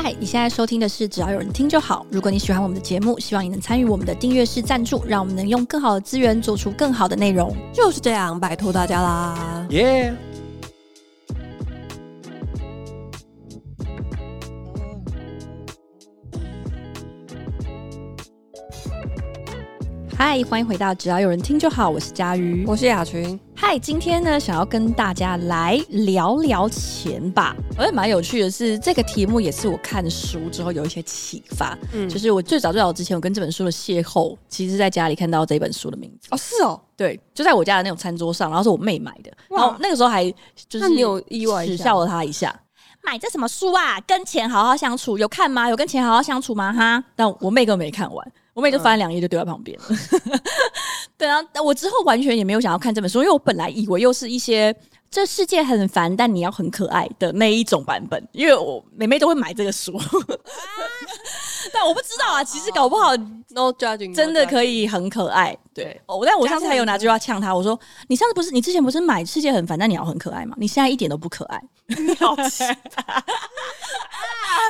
[0.00, 2.06] 嗨，你现在收听的是只要有人听就好。
[2.08, 7.52] 如果你喜欢我们的节目，希望你能参与我们的订阅式赞助，让我们能用更好的资源做出更好的内容。
[7.74, 9.66] 就是这样，拜托大家啦！
[9.70, 10.14] 耶！
[20.16, 23.36] 嗨，欢迎回到只要有人听就好，我是佳瑜，我是雅群。
[23.60, 27.56] 嗨，今天呢，想要跟大家来聊聊钱吧。
[27.76, 31.76] 而且蛮有趣的是，这个题目也是我看书之后有一些启发。
[31.92, 36.28] 嗯，就是我最早最早之前，我跟这本书的邂逅，其实在家里看到这本书的名字。
[36.30, 39.32] 哦，是哦，对，就在我家的那种餐桌上，然后是我妹买的。
[39.50, 40.32] 然后那个时候还
[40.68, 42.54] 就是你有意外，耻笑了她一下。
[43.02, 44.00] 买这什么书啊？
[44.06, 45.68] 跟钱好好相处，有看吗？
[45.68, 46.72] 有跟钱好好相处吗？
[46.72, 47.02] 哈！
[47.16, 48.32] 但我妹根本没看完。
[48.58, 49.84] 我妹就翻两页就丢在旁边了。
[49.88, 50.40] 嗯、
[51.16, 54.74] 对啊，我之后完全也没有想要看这本书，因为我本来以为又是一些
[55.08, 59.96] 这世界很烦，但你要很可爱的那一种版本，因为我妹妹都会买这个书。
[59.96, 60.04] 啊、
[61.72, 63.14] 但我不知道啊，其实搞不好
[63.50, 65.56] no judging 真的可以很可爱。
[65.72, 67.78] 对，哦，但我上次还有拿句话呛她，我说
[68.10, 70.56] ：“你上次不是你之前不是买世界很烦，但你要很可爱吗？
[70.58, 71.62] 你现在一点都不可爱。
[71.86, 73.22] ”你好奇葩。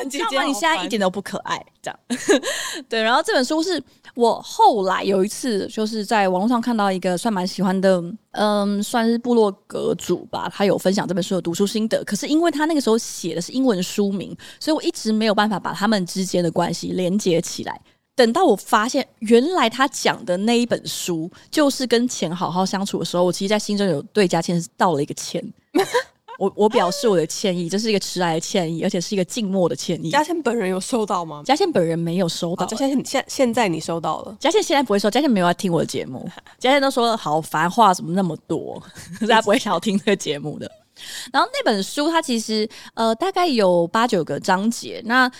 [0.05, 2.01] 姐姐，你现在一点都不可爱，这样
[2.89, 3.03] 对。
[3.03, 3.83] 然后这本书是
[4.15, 12.03] 我后来有一次就是在网络上看到一个算蛮喜欢的，嗯，算是部落格主吧，他有分享这本书的读书心得。
[12.05, 17.81] 可是因为他那个时候写的是英文书名，所以我一直没有办法把他们之间的关系连接起来。
[18.15, 25.41] 等到我发现原来他讲的那一本书就是跟钱好好相处的时候，我其实，在心中有对佳倩道了一个歉。
[26.39, 30.09] 我我表示我的歉意，这是一个迟来的歉意，而且是一个静默的歉意。
[30.09, 31.43] 嘉倩本人有收到吗？
[31.45, 32.65] 嘉倩本人没有收到。
[32.65, 34.37] 嘉倩现现在你收到了？
[34.39, 36.27] 嘉倩现在不会收，嘉倩没有要听我的节目。
[36.59, 38.81] 嘉倩都说好烦，话怎么那么多？
[39.19, 40.71] 可是他不会想要听这个节目的。
[41.33, 45.31] 然后那本书它其实呃大概有八九个章节，那。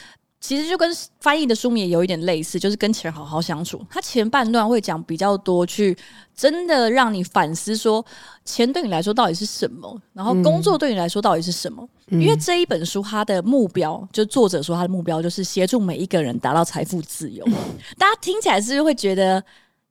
[0.41, 0.89] 其实就跟
[1.21, 3.85] 翻译的书名也有一点类似，就是跟钱好好相处。
[3.91, 5.97] 他前半段会讲比较多，去
[6.35, 8.05] 真的让你反思说，
[8.45, 11.87] 钱对你来说到底是什么，然后工作对你来说到底是什么。
[12.11, 17.45] 嗯、因为这一本书它的目标，就作者说他的目标就是协助每一个人达到财富自由。
[17.49, 17.55] 嗯、
[17.99, 19.43] 大家听起来是不是会觉得，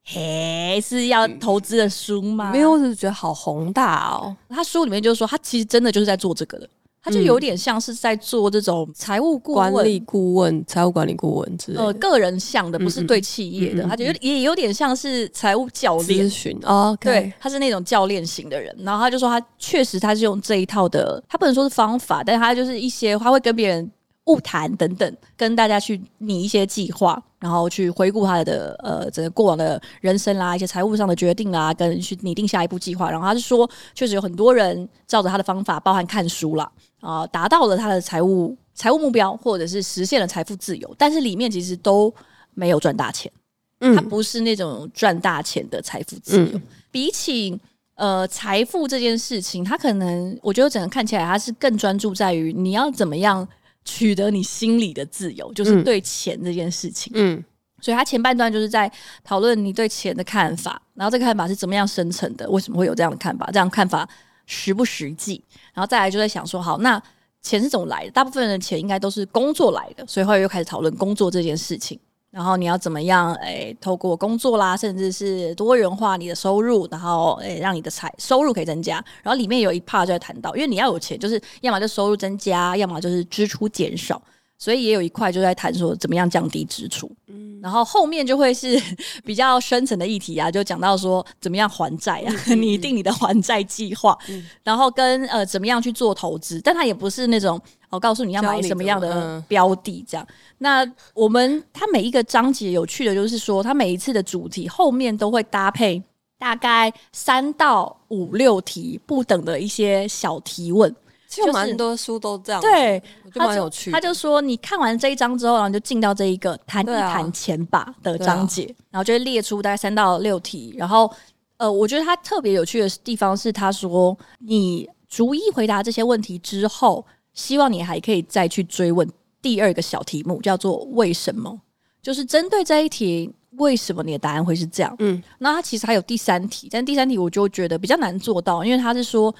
[0.05, 2.51] 嘿，是要投资的书吗？
[2.51, 4.35] 没有，我只是觉得好宏大哦。
[4.49, 6.67] 他书里面就是说，他其实真的就是在做这个的。
[7.07, 13.83] 他就有点像是在做这种财务顾问、管理顾问、财务管理顾问之类的，呃，个人向的，不是对企业的。
[13.83, 18.75] 他就有也有点像是财务教练咨询哦，对，他是那种教练型的人。
[18.79, 23.89] 然后他就说，他确实他是用这一套的，他不能说是方法，但是他就是一些他会跟别人。
[24.27, 33.09] 晤谈等等，跟大家去拟一些计划，然后去回顾他的呃整个过往的人生啦，一些财务上的决定啦，跟去拟定下一步计划。
[33.09, 42.13] 然后他就说，确实有很多人照着他的方法，包含看书啦，啊、呃，达到了他的财务财务目标，或者是实现了财富自由，但是里面其实都
[42.53, 43.31] 没有赚大钱。
[43.79, 46.45] 嗯，他不是那种赚大钱的财富自由。
[46.53, 46.61] 嗯、
[46.91, 47.57] 比起
[47.95, 53.47] 呃财富这件事情，他可能我觉得整个看起来他是更专注在于你要怎么样。
[53.87, 57.09] 取得你心里的自由，就是对钱这件事情。
[57.15, 57.41] 嗯，
[57.81, 58.91] 所以他前半段就是在
[59.23, 64.07] 讨论你对钱的看法，然后这个看法是怎么样生成的，为什么会有这样的看法，这样看法
[64.45, 65.41] 实不实际？
[65.73, 67.01] 然后再来就在想说，好，那
[67.41, 68.11] 钱是怎么来的？
[68.11, 71.97] 大部分人的钱应该都是工作来的，所以后来又开始讨论工作这件事情。
[72.29, 73.33] 然后你要怎么样？
[73.35, 78.95] 诶，透过工作啦，甚至是多元化你的收入，然后诶，让你的财收入可以增加。
[79.23, 84.21] 然后里面有一 part 就在谈到，因为你要有钱，就是要么就收入增加，要么就是支出减少。
[84.57, 87.11] 所以也有一块就在谈说怎么样降低支出。
[87.27, 88.81] 嗯，然后后面就会是
[89.23, 96.59] 比较深层的议题啊，就讲到说怎么样还债啊，嗯、拟定你的还债计划，嗯、然后跟呃怎么样去做投资。
[96.61, 97.59] 但它也不是那种。
[97.89, 100.27] 我告诉你要买什么样的标的，这样。
[100.57, 106.03] 那我们它每一个章节有趣的就是说，它每一次的主题后面都会搭配
[106.37, 110.93] 大概三到五六题不等的一些小提问。
[111.27, 113.01] 其实蛮多书都这样，对，
[113.33, 113.91] 就蛮有趣。
[113.91, 120.73] 他就说，你看完这一章之后，然后就进到这一个谈一谈钱吧的章节，然后就会列出大概三到六题。
[120.77, 121.11] 然后，
[121.57, 127.05] 呃，我觉得他特别有趣的地方是，他说你逐一回答这些问题之后。
[127.33, 129.07] 希望你还可以再去追问
[129.43, 131.55] 第二个小题目，叫做“为什么”，
[132.01, 134.95] 就是针对这一题，为什么你的答案会是这样？
[134.97, 139.31] 嗯，那他其实还有第三题，但第三题我就觉得比较难做到，因为他是说，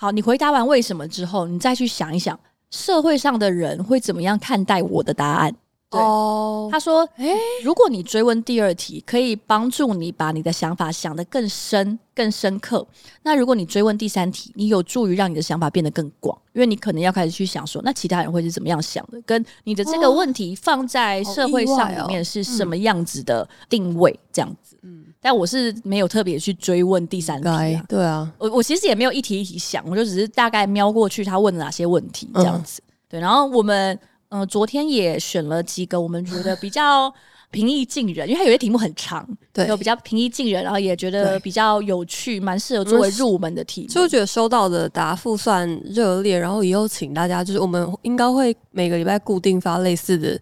[0.00, 5.54] 好，你回答完为什么之后，你再去想一想，社会上的人会怎么样看待我的答案？
[5.90, 12.86] 对哦，他说：“诶，如果你追问第二题，可以帮助你把你的想法想得更深、更深刻。
[13.24, 24.78] 那如果你追问第三题，你有助于让你的想法变得更广，因为你可能要开始去想说，那其他人会是怎么样想的，跟你的这个问题放在社会上里面是什么样子的定位，这样子。
[24.80, 27.84] 嗯，但我是没有特别去追问第三题啊。
[27.88, 32.82] 对啊，我我其实也没有一题一题想，我就只是大概瞄过去，他问了哪些问题这样子。
[33.08, 33.98] 对，然后我们。”
[34.32, 37.12] 嗯、呃，昨天也选了几个我们觉得比较
[37.50, 43.88] 平易近人，因为它有些题目很长，对，有比较平易近人，然后也觉得比较有趣，蛮适合作为入门的题目。
[43.88, 50.40] 所以我觉得收到的答复算热烈，然后以后请大家，就是我们应该会每个礼拜固定发类似的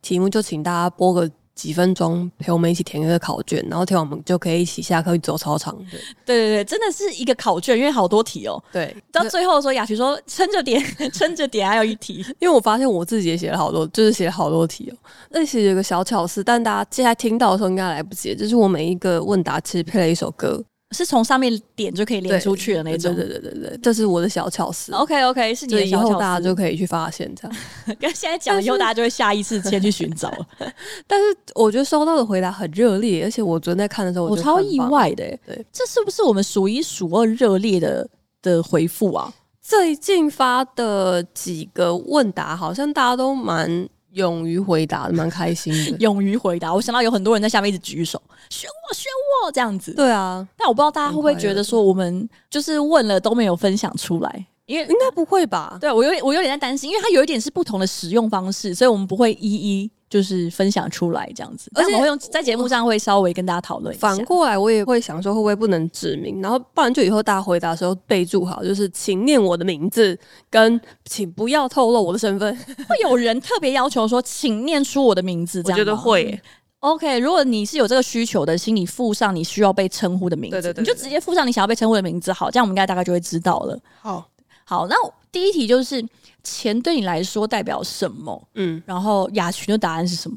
[0.00, 1.28] 题目，就请大家播个。
[1.54, 5.76] 几分钟陪我们一起填一个考卷，然后填完我们就可以一起下课去走操场。
[6.24, 8.62] 对对对，真的是一个考卷，因为好多题哦。
[8.72, 12.24] 对，到最后的时候，雅琪说撑着点， 撑着点，还有一题。
[12.40, 14.96] 因为我发现我自己也写了好多，就是写了好多题哦。
[15.30, 18.34] 那其实有个小巧思，但大家接下来听到的时候应该来不及。
[18.34, 20.62] 就是我每一个问答其实配了一首歌。
[20.94, 24.92] 是从上面点就可以连出去的那种，对对对对对，这是我的小巧思。
[24.92, 27.56] OK OK，是你的小巧思，以后大家就可以去发现这样。
[27.98, 30.32] 跟现在讲，以后大家就会下意识先去寻找。
[31.06, 35.24] 但是我觉得收到的回答很热烈，而且我昨天在看的时候，我超意外的。
[35.44, 38.08] 对，这是不是我们数一数二热烈的
[38.40, 39.34] 的回复啊？
[39.60, 43.88] 最近发的几个问答，好像大家都蛮。
[44.14, 45.96] 勇于回答，蛮开心的。
[46.00, 49.04] 勇于回答，我想到有很多人在下面一直举手，选我，选
[49.44, 49.92] 我这样子。
[49.92, 55.76] 对啊，但我不知道大家会不会觉得说，我们就是问了都没有分享出来，因为应该不会吧？
[55.80, 59.90] 对，我有我有点在担心，因为它有一点是不同的使用方式，所以我们不会一一。
[60.08, 63.94] 就是分享出来这样子，而且我会用在节目上会稍微跟大家讨论。
[63.96, 66.40] 反过来，我也会想说，会不会不能指名？
[66.40, 70.16] 然后不然就以后大家回答的时候备注好，就是请念我的名字，
[70.50, 72.56] 跟请不要透露我的身份。
[72.88, 76.40] 会有人特别要求说，请念出我的名字，这样我觉得会。
[76.80, 82.30] OK，如果你是有这个需求的，请你附上你需要被称呼的名字，对对对对，你就直接附上你想要被称呼的名字。
[82.30, 83.78] 好，这样我们应该大概就会知道了。
[84.02, 84.28] 好，
[84.64, 84.94] 好，那
[85.32, 86.06] 第一题就是
[86.44, 88.48] 钱对你来说代表什么？
[88.54, 90.36] 嗯，然后雅群的答案是什么？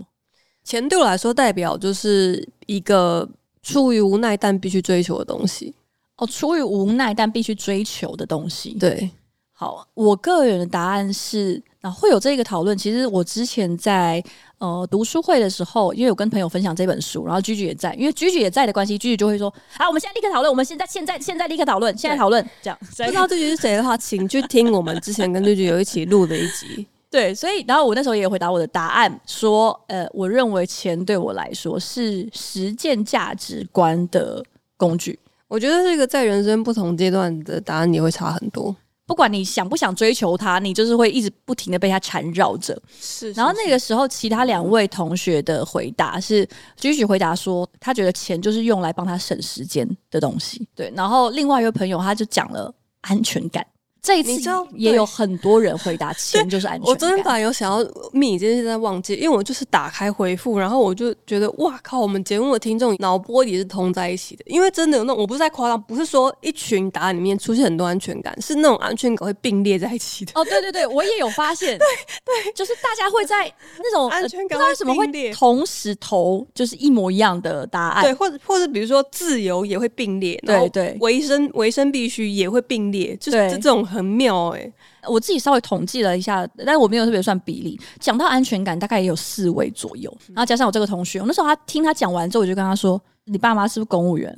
[0.64, 3.30] 钱对我来说代表就是一个
[3.62, 5.76] 出于无奈但必须追求的东西
[6.18, 8.72] 哦，出于无奈但必须追求的东西。
[8.80, 9.12] 对，
[9.54, 12.78] 好，我个人的答案是，啊，会有这个讨论。
[12.78, 14.24] 其实我之前在
[14.58, 26.88] 呃读书会的时候，因为有跟朋友分享这本书，然后 Gigi 也在，因为 Gigi 也在的关系，Gigi 就会说：“啊，我们现在立刻讨论，我们现在现在现在立刻讨论，现在讨论。”这样，不知道 Gigi 是谁的话，请去听我们之前跟 Gigi 有一起录的一集。
[27.10, 34.44] 对，所以然后我那时候也回答我的答案，说，呃，我认为钱对我来说是实践价值观的
[34.76, 35.18] 工具。
[35.48, 38.76] 我觉得这个在人生不同阶段的答案也会差很多。
[39.08, 42.76] 不管你想不想追求他，你就是会一直不停的被他缠绕着。
[43.00, 43.40] 是，是，是。
[43.40, 50.68] 然后那个时候，其他两位同学的回答是，继续回答说，他觉得钱就是用来帮他省时间的东西。
[50.76, 50.92] 对。
[50.94, 52.72] 然后另外一位朋友他就讲了
[53.02, 53.66] 安全感。
[54.08, 56.90] 这一次也有很多人回答钱 就是安全感。
[56.90, 70.32] 我昨天本来有想要密，今天现在忘记，因为我就是打开回复，然后我就觉得哇靠，我们节目的听众脑波也是通在一起的，因为真的有那种，我不是在夸张，不是说一群答案里面出现很多安全感，是那种安全感会并列在一起的。
[70.40, 71.86] 哦，对对对，我也有发现，对
[72.24, 83.86] 对，就是大家会在那种安全感、呃、不知道为什么会同时投就是一模一样的答案，对，或者或者比如说自由也会并列，对对，维生维生必须也会并列，就是这种。
[83.98, 84.74] 很妙哎、欸，
[85.08, 87.80] 我自己稍微统计了一下，但是我没有特别算比例。
[88.00, 90.16] 讲到安全感，大概也有四位左右。
[90.28, 94.34] 然后加上我这个同学，我那时候他听他讲完之后，我就跟他说：“你爸妈是不是公务员？”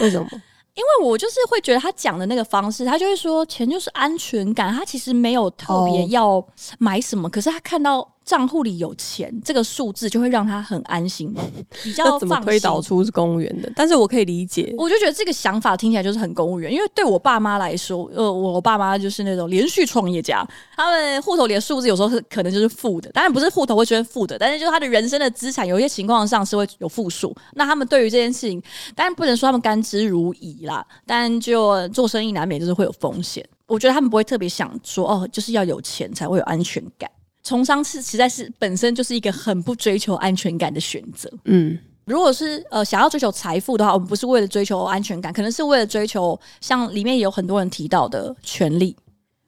[0.00, 0.28] 为什么？
[0.74, 6.44] 因为我就是会觉得他讲的那个方式，他就会说钱就是安全感，他其实没有特别要
[6.78, 8.06] 买什么，可是他看到。
[8.24, 11.34] 账户里有钱，这个数字就会让他很安心，
[11.82, 13.72] 比较怎么推导出是公务员的？
[13.74, 16.72] 但是我可以理解，我就觉得这个想法听起来就是很公务员。
[16.72, 20.46] 因为对我爸妈来说，呃，我爸妈就是那种连续创业家，
[20.76, 27.34] 他们户头里的数字有时候是可能就是负的，当然不是户头会出现负的，但是就是他的人生的资产有一些情况上是会有负数。
[27.54, 28.62] 那他们对于这件事情，
[28.94, 33.44] 当然不能说他们甘之如饴啦，但就做生意难免就是会有风险。
[33.66, 37.10] 我觉得他们不会特别想说，哦，就是要有钱才会有安全感。
[37.50, 41.28] 从商是实在是本身就是一个很不追求安全感的选择。
[41.46, 48.94] 嗯，如果是呃想要追求财富的话，我们不是为了追求安全感，可能是为了追求像里面有很多人提到的权利。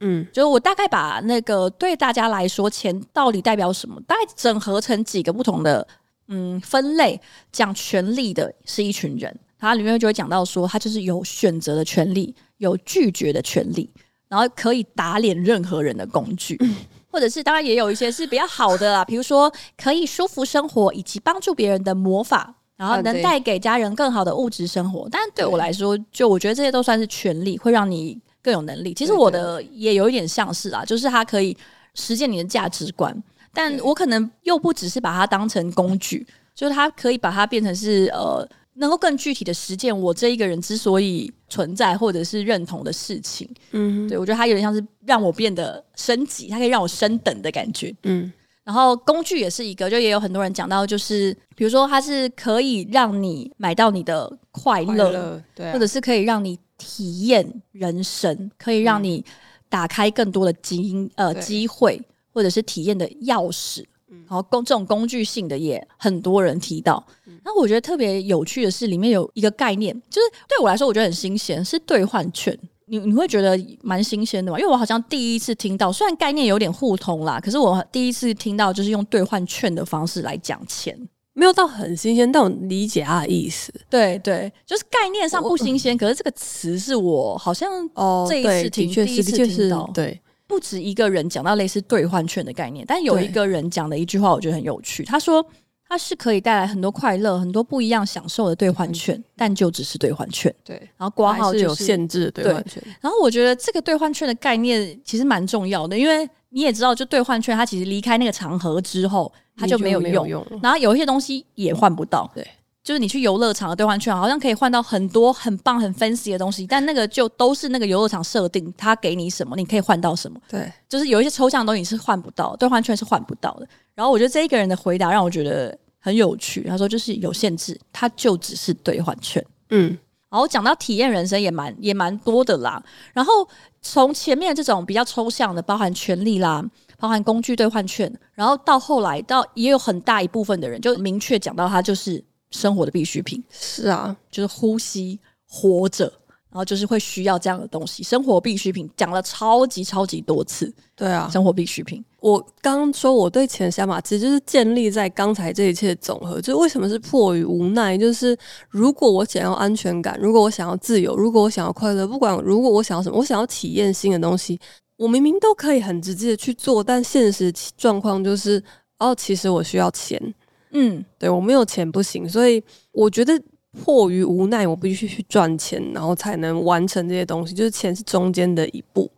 [0.01, 5.87] 嗯，就是我大概把那个对大家来说钱到底代表什么，大概整合成几个不同的
[6.27, 7.21] 嗯分类，
[7.53, 13.89] 讲权利的是一群人，它里面就会讲到说，他就是有选择的权利，有拒绝的权利，
[14.27, 16.57] 然后可以打脸任何人的工具。
[16.59, 16.75] 嗯
[17.13, 25.07] 或者是当然也有一些是比较好的啦，比如说可以舒服生活以及帮助别人的魔法，然后能带给家人更好的物质生活。
[25.11, 28.95] 但对我来说，就我觉得这些都算是权利，会让你更有能力。
[28.95, 31.55] 其实我的也有一点像是啊，就是它可以
[31.95, 33.15] 实现你的价值观，
[33.53, 38.49] 但我可能又不只是把它当成工具，就是它可以把它变成是呃。
[38.75, 48.33] 能够更具体的实践我这一个人之所以存在或者是认同的事情，嗯，对，我觉得它有点像是让我变得升级，它可以让我升等的感觉，嗯。
[48.65, 59.25] 然后工具也是一个，就也有很多人讲到，就是比如说它是可以让你买到你的快乐，对啊，或者是可以让你体验人生，可以让你
[59.69, 62.01] 打开更多的机呃机会，
[62.33, 63.85] 或者是体验的钥匙。
[64.27, 67.05] 然后工这种工具性的也很多人提到，
[67.45, 72.59] 那我觉得特别有趣的是，里面有一个概念，就是对我来说我觉得很新鲜，是兑换券。
[72.87, 74.59] 你你会觉得蛮新鲜的嘛？
[74.59, 80.99] 因为我好像第一次听到，虽然概念有点互通啦，可是我第一次听到就是用兑换券的方式来讲钱，
[81.33, 83.73] 没有到很新鲜，但我理解它的意思。
[83.89, 90.21] 对对，就是概念上不新鲜，可是这个词是我好像哦这一次听第一次听到，对。
[90.53, 95.03] 不止一个人讲到类似兑换券的概念，但有一个人讲的一句话，我觉得很有趣。
[95.03, 95.43] 他说
[95.89, 102.83] ：“它是可以带来很多快乐、很多不一样享受的兑换券，嗯、但就只是兑换券。”对，然后挂号、就是、是有限制的兑换券。
[103.01, 110.13] 然后我觉得这个兑换券的概念其实蛮重要的，因为你也知道，就兑换券，它其实离开那个场合之后，它就没有用。
[110.13, 112.31] 有用然后有一些东西也换不到。
[112.35, 112.47] 对。
[112.85, 120.41] 就是你去游乐场的兑换券，好像可以换到很多很棒、很 fancy 的东西，但那个就都是那个游乐场设定，他给你什么，你可以换到什么。
[120.49, 123.69] 对，就是有一些抽象的东西是换不到，兑换券是换不到的。
[123.95, 129.45] 然后我觉得这一个人的回答让我觉得很有趣，他说就是有限制，他就只是兑换券。
[129.71, 129.97] 嗯，
[130.29, 132.83] 然后讲到体验人生也蛮也蛮多的啦。
[133.13, 133.49] 然后
[133.81, 136.61] 从前面这种比较抽象的，包含权利啦，
[136.99, 142.25] 包含工具兑换券，然后到后来到也有很大一部分的人就明确讲到他就是。
[142.53, 145.19] 生活的必需品是啊，就是呼吸、
[145.49, 146.05] 活着，
[146.51, 148.03] 然后就是会需要这样的东西。
[148.03, 152.05] 生活必需品讲了超级超级多次，对啊，生活必需品。
[152.21, 156.41] 我刚刚说我对钱的想法，其实就是建立在刚才这一切的总和。
[156.41, 157.99] 就为什么是迫于无奈？
[157.99, 158.37] 就是
[158.69, 164.57] 如果我想要安全感，如果我想要自由，如果我想要快乐，不管如果我想要什么，我想要体验新的东西，
[164.97, 168.63] 我明明都可以很直接的去做，但现实状况就是，
[169.01, 170.33] 哦，其实我需要钱。
[170.73, 173.41] 嗯，对，我没有钱不行，所以我觉得
[173.85, 177.55] 迫于无奈，我必须去赚钱，然后才能完成这些东西。
[177.55, 179.11] 就是钱是中间的一步，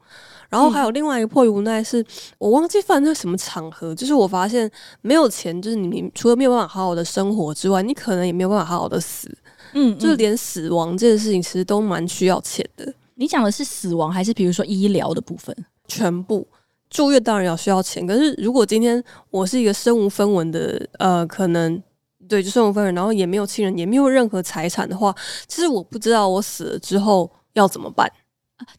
[0.48, 2.06] 然后还有另外一个迫于无奈是，是
[2.38, 4.70] 我忘记放在什么场合，就是我发现
[5.00, 9.32] 没有钱，就是你除了没有办法好好的生活之外，你可能也没有办法好好的死。
[9.72, 12.94] 嗯，就是连死亡这件事情，其实都蛮需要钱的。
[13.16, 15.54] 你讲的是死亡，还是比如说医疗的部分？
[15.88, 16.46] 全部。
[16.90, 21.82] 住院当然要需要钱，可是如果今天我是一个身无分文的，呃，可能
[22.28, 25.14] 对，就身无分文，然后也没有亲人，也没有任何财产的话，
[25.46, 28.10] 其实我不知道我死了之后要怎么办。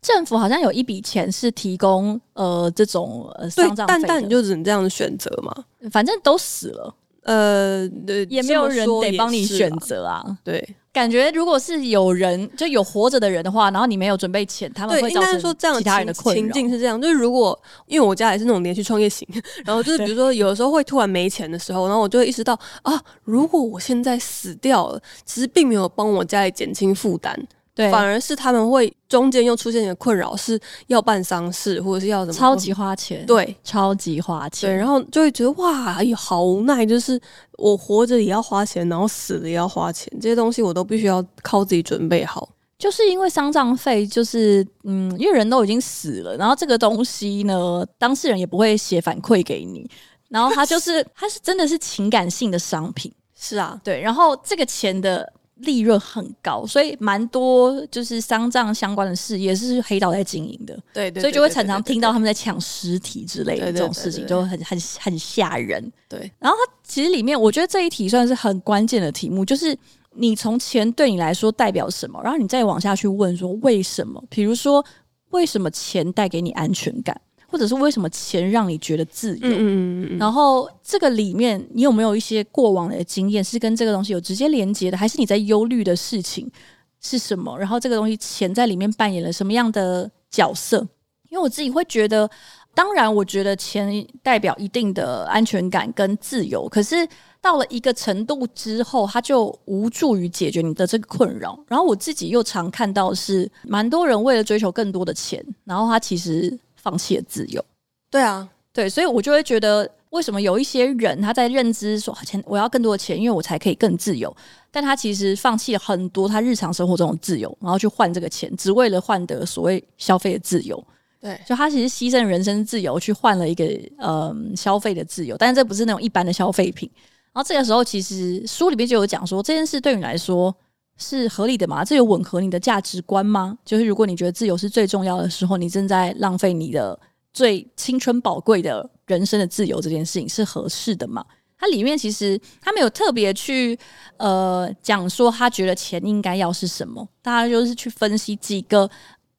[0.02, 5.54] 政府好像有一笔钱是提供呃这种呃丧葬费，但但你就只能这样的选择嘛，
[5.92, 6.96] 反正都死了，
[7.26, 7.88] 呃，
[8.30, 10.76] 也没有人得帮你选择啊，对。
[10.94, 16.34] 感觉如果是有人就有活着的人的话，然后你没有准备钱，他们会造成其他人的困。
[16.34, 19.28] 情境是这样，就是如果因为我家也是那种连续创业型，
[19.66, 27.38] 然后就是 比如说有的时候会突然没钱的时候，然后我就会意识到啊，如果我现在死掉了，其实并没有帮我家里减轻负担。
[27.76, 37.20] 对，反而是他们会中间又出现一个困扰，是要办丧事或者是要怎么超级花钱，对，超级花钱，对，然后就会觉得哇，哎呀，好无奈，就是
[37.58, 42.48] 我活着也要花钱，然后死了也要花钱，这些东西我都必须要靠自己准备好。
[42.80, 49.86] 就是因为丧葬费，就是嗯，因为人都已经死了，然后这个东西呢，当事人也不会写反馈给你，
[50.30, 55.30] 然后他就是 他是真的是情感性的商品，是啊，对，然后这个钱的。
[55.58, 65.92] 利润很高，所以蛮多就是丧葬相关的事业是黑道在经营的，对，对，所以就会常常听到他们在抢尸体之类的这种事情，就很很很吓人。
[66.10, 69.78] 对，然后它其实里面，我觉得这一题算是很关键的题目，就是
[70.12, 74.22] 你从钱对你来说代表什么，然后你再往下去问说为什么？
[74.30, 74.86] 比如说
[75.30, 77.20] 为什么钱带给你安全感？
[77.56, 79.48] 或者是为什么钱让你觉得自由？
[79.48, 84.98] 嗯嗯然后这个里面你有没有一些过往的经验是跟这个东西有直接连接的？
[84.98, 86.52] 还是你在忧虑的事情
[87.00, 87.58] 是什么？
[87.58, 90.86] 然后这个东西钱在里面扮演了什么样的角色？
[91.30, 92.30] 因为我自己会觉得，
[92.74, 97.08] 当然我觉得钱代表一定的安全感跟自由，可是
[97.40, 101.58] 到了一个程度之后，它就无助于解决你的这个困扰。
[101.70, 106.60] 然后我自己又常看到是蛮多人为了追求更多的钱，然后他其实。
[106.86, 107.66] 放弃了自由，
[108.12, 114.32] 对啊，对，所以我就会觉得，为什么有一些人他在认知说钱，我要更多的钱，因为我才可以更自由，
[114.70, 120.82] 但他其实放弃了很多他日常生活中的自由，然后去换这个钱，只为了换得所谓消费的自由。
[121.20, 123.66] 对，就他其实牺牲人生自由去换了一个
[123.98, 126.88] 呃消费的自由，但是这不是那种一般的消费品。
[127.34, 130.56] 然后这个时候，其实书里面就有讲说，这件事对你来说
[130.98, 131.84] 是合理的吗？
[131.84, 133.58] 这有吻合你的价值观吗？
[133.66, 137.00] 就是如果你觉得自由是最重要的时候，你正在浪费你的。
[137.34, 141.22] 最青春宝贵的人生的自由这件事情是合适的吗？
[141.58, 143.78] 它里面其实他没有特别去
[144.16, 148.90] 呃讲说他觉得钱应该要是什么，大家就是去分析几个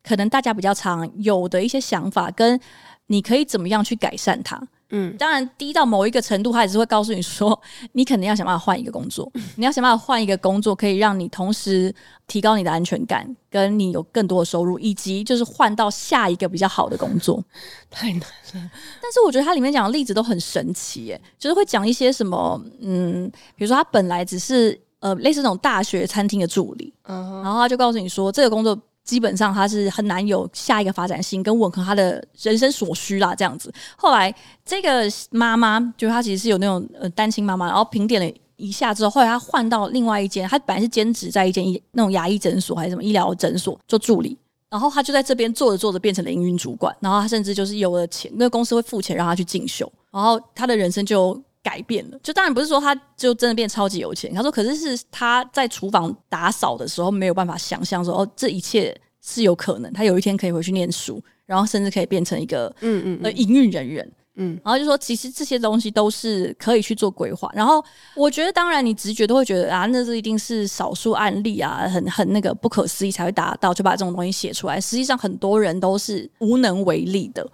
[0.04, 2.60] 可能大家比较常有的一些想法，跟
[3.06, 4.62] 你可以怎么样去改善它。
[4.90, 7.60] 嗯，当然低到某一个程度，他也是会告诉你说，
[7.92, 11.92] 你肯定要想办法换一个工作，你要想办法换一个工作，可以让你同时
[12.28, 17.42] 提高你的安全感，跟你有更多的收入，以及就是换到下一个比较好的工作。
[17.90, 18.70] 太难了，
[19.02, 28.78] 但是我觉得它里面讲的例子都很神奇，耶，就是会讲一些什么，嗯，比如说他本来只是呃类似那种大学餐厅的助理，嗯，然后他就告诉你说这个工作。
[29.06, 33.72] 基本上他是很难有下一个发展性跟吻合他的人生所需啦，这样子。
[33.96, 34.34] 后来
[34.64, 44.36] 这个妈妈，就她其实是有那种呃单亲妈妈，然后评点了一下之后，后来她换到另外一间，她本来是兼职在一间医那种牙医诊所还是什么医疗诊所做助理，
[44.68, 51.40] 然后她就在这边做着做着变成了营运主管，然后她甚至就是有了钱，那个公司会付钱让她去进修，然后她的人生就。
[51.66, 54.32] 改变了，就当然不是说他就真的变超级有钱。
[54.32, 59.92] 他说，可是是他在厨房打扫的时候没有办法想象说，哦，这一切是有可能。
[59.92, 67.50] 他有一天可以回去念书，然后甚至可以变成一个嗯嗯呃营运人员，嗯，然后就说其实这些东西都是可以去做规划。
[67.52, 74.80] 然后我觉得，当然你直觉都会觉得啊，那是一定是少数案例啊，很很那个不可思议才会达到，就把这种东西写出来。
[74.80, 77.44] 实际上很多人都是无能为力的。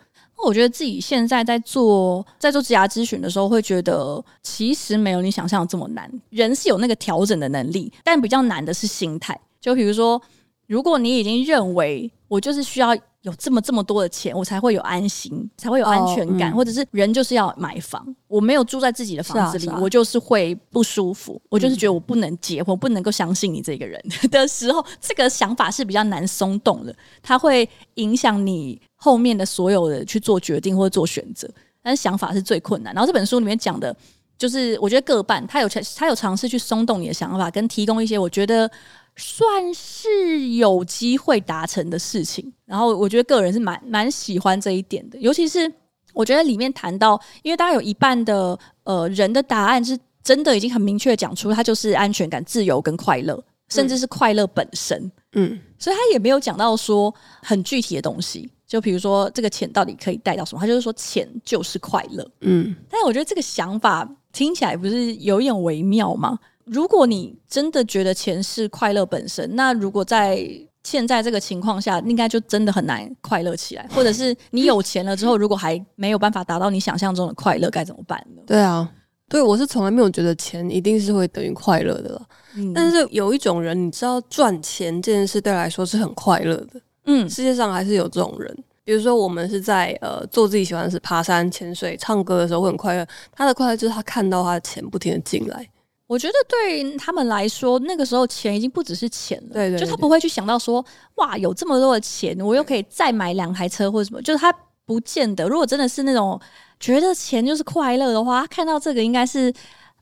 [0.45, 6.11] 我觉得自己现在在做在做职涯咨询的时候，会觉得其实没有你想象的这么难。
[6.31, 9.39] 人是有那个调整的能力，但比较难的是心态。
[9.61, 10.21] 就比如说，
[10.67, 21.41] 如果你已经认为我就是需要有这么这么多的钱，我才会有安心，才会有安全感，哦嗯、或者是人就是要买房，我没有住在自己的房子里，啊啊、我就是会不舒服。
[21.49, 26.93] 我就是觉得我不能结婚，我不能够相信你这个人 的时候，这个想法是比较难松动的，
[27.23, 31.49] 它会影响你后面的所有的去做决定或者做选择。
[31.83, 32.95] 但是想法是最困难。
[32.95, 33.95] 然后这本书里面讲的，
[34.39, 38.71] 就是我觉得各半，他有他有尝试去松动你的想法，跟提供一些我觉得。
[39.15, 45.71] 算是有机会达成的事情，然后我觉得个人是蛮蛮喜欢这一点的，尤其是
[46.15, 53.39] 我觉得里面谈到，因为大家有一半的呃人的答案是真的已经很明确讲出，他就是安全感、自由跟快乐，
[53.69, 54.99] 甚至是快乐本身。
[55.35, 62.27] 嗯，所以他也没有讲到说很具体的东西，就比如说这个钱到底可以带到什么，他就是说钱就是快乐。
[62.41, 66.39] 嗯，但是我觉得这个想法听起来不是有一点微妙吗？
[66.65, 70.43] 如果你真的觉得钱是快乐本身，那如果在
[70.83, 73.87] 现在这个情况下，应该就真的很难快乐起来。
[73.95, 78.41] 或者是你有钱了之后，如果还没有办法达到你想象中的快乐，该怎么办呢？
[78.47, 78.91] 对啊，
[79.29, 82.27] 对，我是从来没有觉得钱一定是会等于快乐的了。
[82.57, 86.81] 嗯，但是有一种人，你知道赚钱这件事对他来说是很快乐的。
[87.05, 88.65] 嗯，世界上还是有这种人。
[88.85, 93.07] 比如说，我们是在呃做自己喜欢的事，爬山、潜水、唱歌的时候会很快乐。
[93.31, 95.69] 他的快乐就是他看到他的钱不停的进来。
[96.09, 99.55] 我觉得对他们来说，那个时候钱已经不只是钱了。
[99.55, 100.85] 对对，对，就他不会去想到说，
[101.15, 104.21] 哇，有这么多的钱，我又可以再买两台车或者什么。
[104.21, 104.53] 就是他
[104.85, 106.39] 不见得，如果真的是那种
[106.81, 109.51] 觉得钱就是快乐的话，他看到这个应该是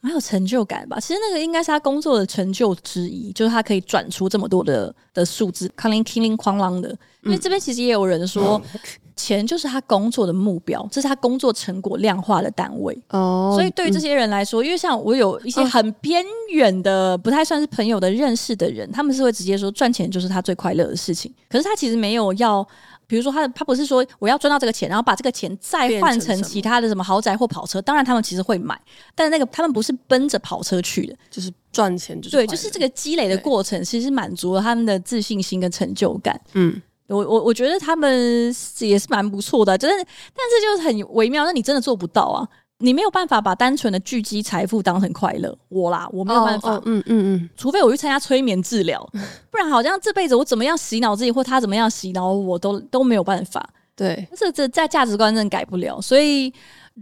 [0.00, 0.98] 蛮有成就感吧。
[1.00, 6.88] 其实那个应该是他工作的成就之一，就是他可以转出这么多的的数字，哐啷哐啷哐啷的。
[7.22, 8.60] 因为这边其实也有人说。
[8.74, 8.80] 嗯
[9.16, 12.98] 钱就是他工作的目标，这是他工作成果量化的单位。
[13.10, 21.30] 哦，所以对于这些人来说，嗯、因为像我有一些很偏远的、不太算是朋友的认识的人，他们是会直接说赚钱就是他最快乐的事情。
[21.50, 22.66] 可是他其实没有要，
[23.10, 27.82] 比如说他他不是说我要赚到这个钱，然后把这个钱再换成其他的什么豪宅或跑车。
[27.82, 28.80] 当然他们其实会买，
[29.16, 36.40] 但是那个他们不是奔着跑车去的，就是赚钱就是对，就是这个积累的过程，其实满足了他们的自信心跟成就感。
[36.52, 36.80] 嗯。
[37.08, 41.44] 我我我觉得他们也是蛮不错的，就是，但是就是很微妙。
[41.44, 42.46] 那你真的做不到啊？
[42.80, 45.56] 你没有办法把单纯的聚积财富当成快乐。
[45.68, 46.74] 我啦，我没有办法。
[46.84, 49.08] 嗯嗯嗯，除非我去参加催眠治疗，
[49.50, 53.68] 不然好像这辈子我怎么样洗脑自己，或他怎么样洗脑我都都没有办法。
[53.94, 56.00] 对，这这在价值观真的改不了。
[56.00, 56.52] 所以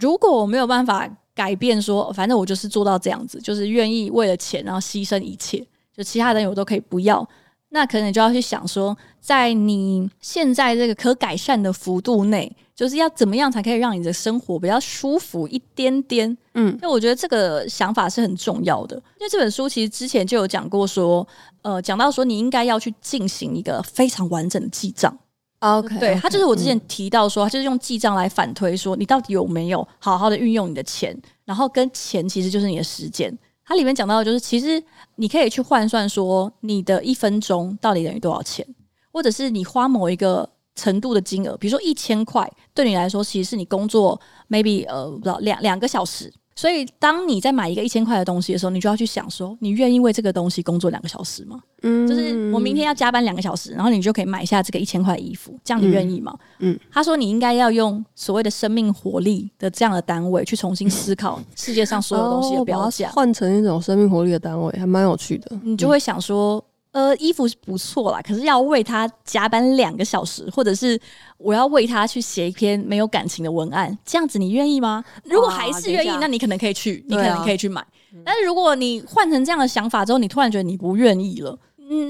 [0.01, 5.65] 如果我没有办法改变说，说反正我就是做到这样子，就是愿意为了钱然后牺牲一切，
[5.97, 7.27] 就其他人我都可以不要。
[7.71, 16.39] 那可能就要去想说，在你现在这个可改善的幅度内，就是要怎么样才可以让你的生活比较舒服一点点。
[16.55, 18.95] 嗯，因为我觉得这个想法是很重要的。
[19.19, 21.27] 因为这本书其实之前就有讲过说，
[21.63, 25.19] 呃，讲到说你应该要去进行一个非常完整的记账。
[25.59, 33.37] OK，对，他就是我之前提到说，他就是用记账来反推说，你到底有没有好好的运用你的钱，然后跟钱其实就是你的时间。
[33.65, 34.81] 它里面讲到的就是，其实
[35.17, 38.65] 你可以去换算说，你的一分钟到底等于多少钱，
[39.13, 46.33] 或者是你花某一个程度的金额，比如说一千块，对你来说其实是你工作 maybe 呃不知道两两个小时。
[46.55, 51.61] 所以，当你在买一个一千块的东西的时候，你就要去想说，你愿意为这个东西工作两个小时吗？
[51.83, 56.37] 嗯，就是我明天要加班两个小时，然后你就可以买下这个一千块的衣服，这样你愿意吗？
[56.59, 65.57] 嗯，他说你应该要用所谓的生命活力的这样的单位去重新思考世界上所有东西的标价，换成一种生命活力的单位，还蛮有趣的。
[65.63, 66.61] 你就会想说。
[66.93, 70.99] 呃，衣服是不错啦，可是要为他加班两个小时，或者是
[71.37, 75.05] 我要为他去写一篇没有感情的文案，这样子你愿意吗？
[75.25, 77.87] 如果还是愿意，那你可能可以去，你可能可以去买。
[78.25, 81.59] 但是如果你换成这样的想法之后，你突然觉得你不愿意了，嗯，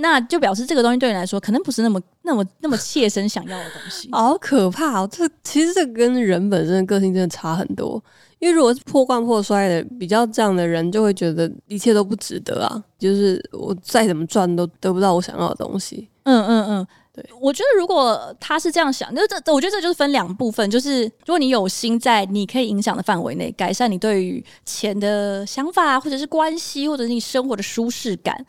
[0.00, 4.08] 那就表示这个东西对你来说可能不是那么、那么、那么切身想要的东西。
[4.12, 5.08] 好可怕哦！
[5.10, 8.02] 这其实这跟人本身的个性真的差很多。
[8.40, 12.84] 因为如果是破罐破摔的比较这样的人，就会觉得一切都不值得啊！
[12.96, 16.08] 就是我再怎么赚都得不到我想要的东西。
[16.22, 17.24] 嗯嗯嗯，对。
[17.40, 28.46] 我觉得如果他是这样想，那这我觉得这就是分两部分，就是如果你有心在你可以影响的范围内改善你对于钱的想法，或者是关系，或者是你生活的舒适感，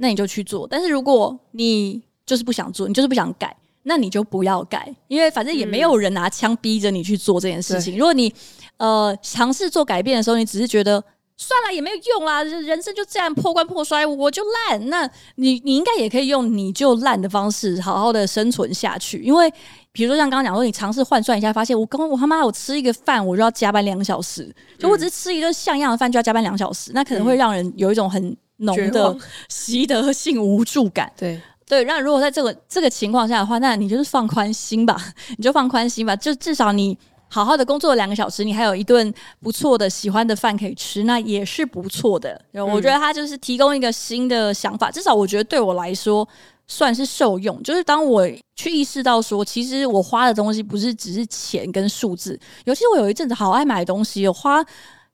[0.00, 0.66] 那你就去做。
[0.66, 3.56] 但是如果你就是不想做，你就是不想改。
[3.82, 7.96] 那你就不要改，因为反正也没有人拿枪逼着你去做这件事情。
[7.96, 8.30] 嗯、如果你
[8.76, 11.02] 呃尝试做改变的时候，你只是觉得
[11.38, 14.90] 算了也没有用啦，人生就这样破罐破摔，我就烂。
[14.90, 19.22] 那你你应该也可以用你就烂的方式好好的生存下去。
[19.22, 19.50] 因为
[19.92, 29.16] 比如说像刚刚讲说，你尝试换算一下，发现我刚我他妈我吃一个饭我就要加班两小时，就我只是吃一顿像样的饭就要加班两小时，那可能会让人有一种很浓的
[29.48, 31.12] 习得性无助感。
[31.16, 31.40] 对。
[31.66, 35.00] 对，那如果在这个这个情况下的话，那你就是放宽心吧，
[35.38, 42.44] 你就放宽心吧，就至少你好好的工作两个小时，你还有一顿不错的喜欢的饭可以吃，那也是不错的。
[42.54, 46.28] 我觉得他就是提供一个新的想法，嗯、至少我觉得对我来说
[46.66, 47.62] 算是受用。
[47.62, 54.60] 就是当我去意识到说，其实我花的东西不是只是钱跟数字，尤其是我有一阵子好爱买东西，我花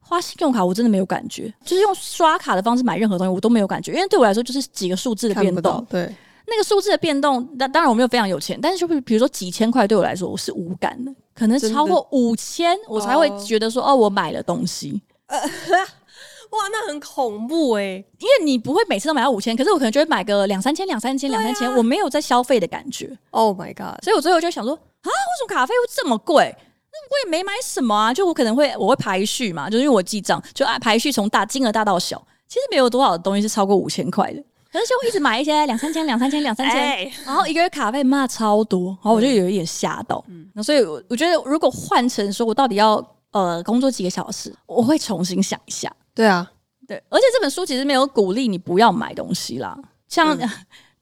[0.09, 6.14] 花信用卡我真的没有感觉，就是用刷卡的方式买任何东西我都没有感觉，因为对我来说就是几个数字的变动，对。
[6.49, 15.03] 那个数字的变动，那当然我没有非常有钱，但是就比比如说几千块对我来说我是无感的，可能超过五千我才会觉得说哦，我买了东西。
[15.27, 23.11] 呃， 哇，那很恐怖诶、欸，因为你不会每次都买到五千，可是我可能就会买个两三千、两三千、两三千，我没有在消费的感觉。
[23.31, 24.01] Oh my god！
[24.05, 26.55] 所以我最后就想说啊，为什么卡费会这么贵？
[26.96, 32.16] 那我也没买什么啊，就我可能会我会排序嘛，就是因为我记账就按排序从大金额大到小，
[32.48, 34.42] 其实没有多少的东西是超过五千块的。
[34.72, 40.22] 可是就一直买一些两三千、两三千、两三千，欸、然后一个月卡费骂超多，然后我就有一点吓到。
[40.28, 45.90] 嗯，那所以我觉得如果换成说我到底要呃工作几个小时，我会重新想一下。
[46.14, 46.50] 对啊，
[46.87, 49.78] 对，而且这本书其实没有鼓励你不要买东西啦。
[50.09, 50.50] 像、嗯、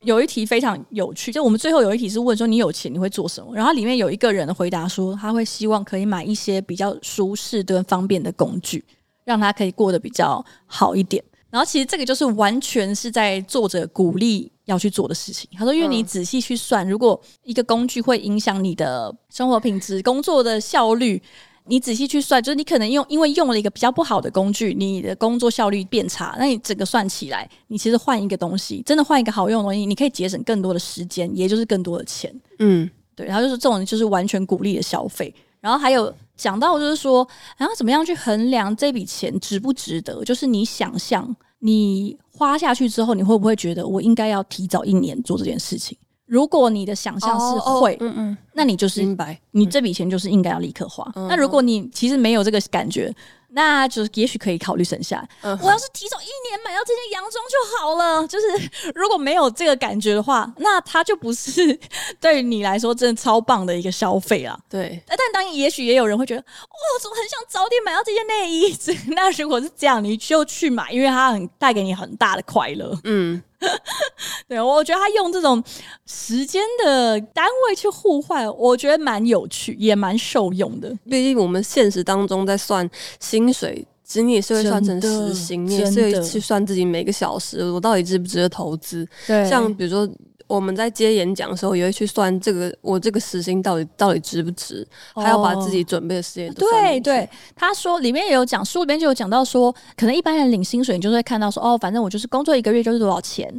[0.05, 3.55] 有一题非常有趣，就我们最后有一题是问说你有钱你会做什么？
[3.55, 8.85] 然后里面有一个人的回答说他会希望可以买一些比较舒适跟方便的工具，
[9.25, 11.23] 让他可以过得比较好一点。
[11.51, 15.49] 然后其实这个就是完全是在作者鼓励要去做的事情。
[15.57, 21.23] 他说：“因为你仔细去算，如果一个工具会影响你的生活品质、工作的效率，
[21.67, 26.37] 你仔细去算，就是你可能用因为用了一个比较不好的工具，你的工作效率变差。
[26.39, 32.35] 那你整个算起来，你其实换一个东西，真的换一个好用的东西，你可以节省更多的时间，也就是更多的钱。
[32.59, 33.27] 嗯，对。
[33.27, 35.35] 然后就是这种就是完全鼓励的消费。
[35.61, 37.25] 然后还有。”讲到就是说，
[37.57, 40.25] 然后怎么样去衡量这笔钱值不值得？
[40.25, 45.97] 就是你想象你花下去之后，你会不会觉得我应该要提早一年做这件事情？
[46.35, 51.09] 如果你的想象是会，嗯嗯，那你就是明白，你这笔钱就是应该要立刻花。
[51.29, 53.15] 那如果你其实没有这个感觉。
[53.55, 55.27] 那就是也许可以考虑省下。
[55.43, 55.59] Uh huh.
[55.63, 58.27] 我要是提早一年买到这件洋装就好了。
[58.29, 58.47] 就是
[58.95, 61.79] 如果没有这个感觉的话，那它就不是
[62.21, 64.59] 对于你来说真的超棒的一个消费啊。
[64.69, 65.01] 对。
[65.07, 68.77] 但当然，也许也有人会觉得，哦，怎么很想早点买到这件内衣？
[69.15, 72.99] 那如果是这样，你就去买，因为它很带给你很大的快乐。
[73.05, 73.43] 嗯。
[74.47, 75.63] 对，我觉得他用这种
[76.05, 80.95] 时间的单位去互换，我觉得蛮有趣，也蛮受用的。
[81.09, 82.89] 毕竟我们现实当中在算
[83.21, 89.07] 薪水，其实你也是会算成时薪，你也是会去算自己每个小时我到底值不值得投资。
[89.27, 90.09] 对，像比如说
[90.47, 96.53] 我们在接演讲的时候，也会去算这个我这个时薪到底到底值不值，还要把自己准备的时间。
[96.55, 103.51] 对对，他说里面也有讲，书里面就有讲到说，可能一般人领薪水，你就会看到说，哦，反正我就是工作一个月就是多少钱。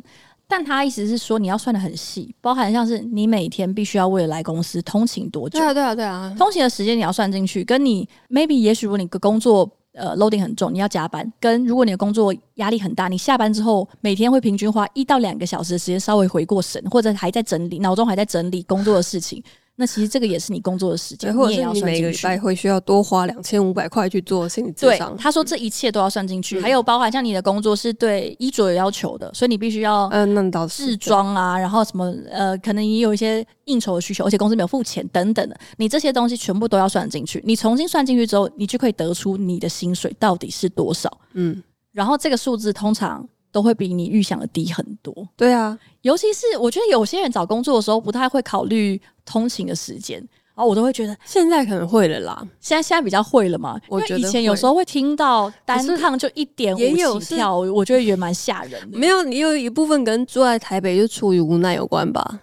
[0.48, 5.60] 但他意思是说，你要算的很细，包含像是你每天必须要为了来公司通勤多久？
[5.60, 19.44] 对啊，对啊，对啊，通勤的时间你要算进去，跟你 maybe 也许如果你的工作呃 loading 很重，你要加班，跟如果你的工作压力很大，你下班之后每天会平均花一到两个小时的时间稍微回过神，或者还在整理，脑中还在整理工作的事情。
[19.78, 25.14] 那其实这个也是你工作的时间，或者是你每个礼拜会需要多花两千五百块去做心理咨商。
[25.14, 37.44] 对，他说这一切都要算进去，嗯，还有包含像你的工作是对衣着有要求的，所以你必须要嗯，那倒是制装啊，然后什么呃，可能也有一些应酬的需求，而且公司没有付钱等等的，你这些东西全部都要算进去。
[37.46, 41.12] 你重新算进去之后，你就可以得出你的薪水到底是多少。
[41.34, 41.62] 嗯，
[41.92, 43.28] 然后这个数字通常。
[43.56, 45.26] 都会比你预想的低很多。
[45.38, 50.20] 对啊，尤其是我觉得有些人找工作的时候不太会考虑通勤的时间，
[50.54, 52.46] 然后我都会觉得现在可能会了啦。
[52.60, 53.80] 现在现在比较会了嘛？
[53.88, 58.98] 我觉得以前有时候会听到单趟就一点五起跳，我觉得也蛮吓人的。
[58.98, 62.42] 没有，你有一部分跟住在台北就出于无奈有关吧？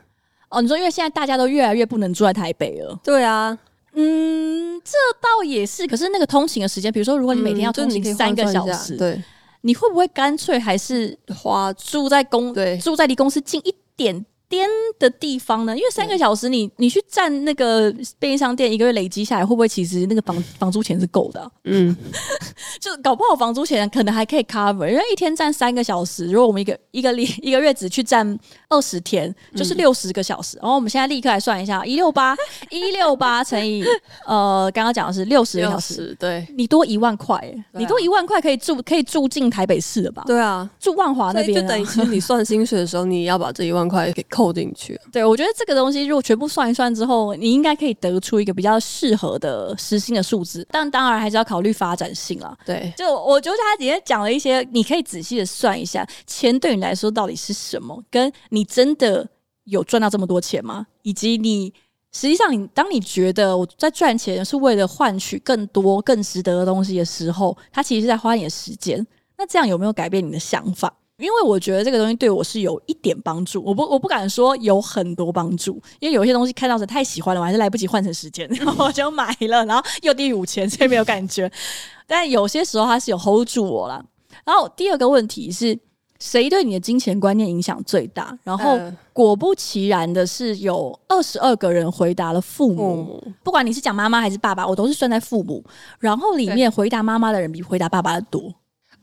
[0.48, 2.98] 哦，你说因为现在大家都越来越不能住在台北了。
[3.04, 3.58] 对啊，
[3.92, 5.86] 嗯，这倒也是。
[5.86, 9.22] 可是那个通勤的时间，比如说如果你每天要通勤三个小时，嗯、对。
[9.62, 12.76] 你会不会干脆还是花住在公对。
[12.78, 15.74] 住在离公司近一点点的地方呢？
[15.74, 21.50] 因为三个小时你，你你去占那个便利商店，一个月累积下来，会不会其实那个房房租钱是够的啊？
[21.64, 21.96] 嗯，
[22.78, 28.38] 就搞不好房租钱可能还可以 cover，因为一天占三个小时，如果我们一个一个礼一个月只去占
[28.68, 30.58] 二十天，就是六十个小时。
[30.60, 32.36] 然后我们现在立刻来算一下，一六八
[32.68, 33.82] 一六八乘以
[34.28, 37.40] 呃，刚刚讲的是六十个小时，对，你多一万块，
[37.72, 40.22] 你多一万块可以住可以住进台北市了吧？
[40.26, 44.41] 对啊，住万华那边，就等于是你算薪水的时候， 你要把这一万块给扣。
[44.42, 52.58] 扣进去，对，我觉得这个东西如果全部算一算之后，你应该可以得出一个比较适合的实薪的数字，但当然还是要考虑发展性了。
[52.66, 59.28] 对，就我觉得他今天讲了一些，你可以仔细的算一下，钱对你来说到底是什么，跟你真的
[59.64, 60.86] 有赚到这么多钱吗？
[61.02, 61.72] 以及你
[62.10, 69.06] 实际上你当你觉得我在赚钱是为了换取更多更值得的东西的时候，他其实是在花你的时间，
[69.38, 70.92] 那这样有没有改变你的想法？
[71.22, 81.50] 因为我觉得这个东西对我是有一点帮助，我不我不敢说有很多帮助，因为有些东西看到是太喜欢了，我还是来不及换成时间，然后我就买了，然后又低于五千，所以没有感觉。
[82.06, 84.04] 但有些时候它是有 hold 住我了。
[84.44, 85.78] 然后第二个问题是
[86.18, 88.36] 谁对你的金钱观念影响最大？
[88.42, 88.78] 然后
[89.12, 95.62] 果不其然的是有二十二个人回答了父母，不管你是讲妈妈还是爸爸，我都是算在父母。
[95.98, 98.52] 然后里面回答妈妈的人比回答爸爸的多。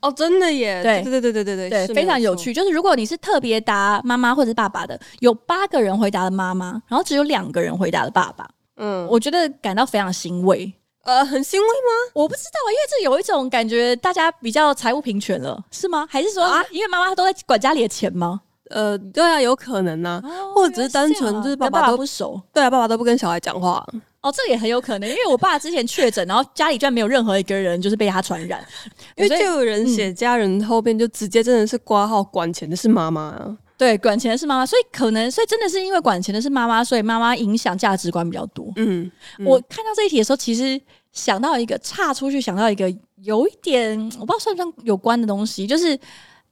[0.01, 0.81] 哦，真的耶！
[0.83, 2.53] 对对对对对对对，非常有趣。
[2.53, 8.47] 就是如果你是特别答妈妈或者是爸爸的，有八个人回答了妈妈，然后只有两个人回答了爸爸。
[8.77, 10.71] 嗯，我觉得感到非常欣慰。
[11.03, 12.11] 呃，很欣慰吗？
[12.13, 16.07] 我不知道，因为这有一种感觉，大家比较财务平权了，是吗？
[16.09, 18.41] 还是说，啊，因为妈妈都在管家里的钱吗？
[18.69, 23.83] 呃，对啊，有可能啊，哦，或者只是单纯就是爸爸都不熟，对啊，爸爸都不跟小孩讲话。
[24.21, 28.61] 哦，这也很有可能，因为我爸之前确诊，然后家里居然没有任何一个人就是被他传染，
[29.15, 38.71] 因为就有人写家人后边就直接真的是挂号管钱的是妈妈啊，对，管钱的是妈妈，所以可能，所以真的是因为管钱的是妈妈，所以妈妈影响价值观比较多。
[38.75, 40.79] 嗯，嗯，我看到这一题的时候，其实
[41.13, 45.97] 想到一个岔出去，想到一个有一点我不知道算不算有关的东西，就是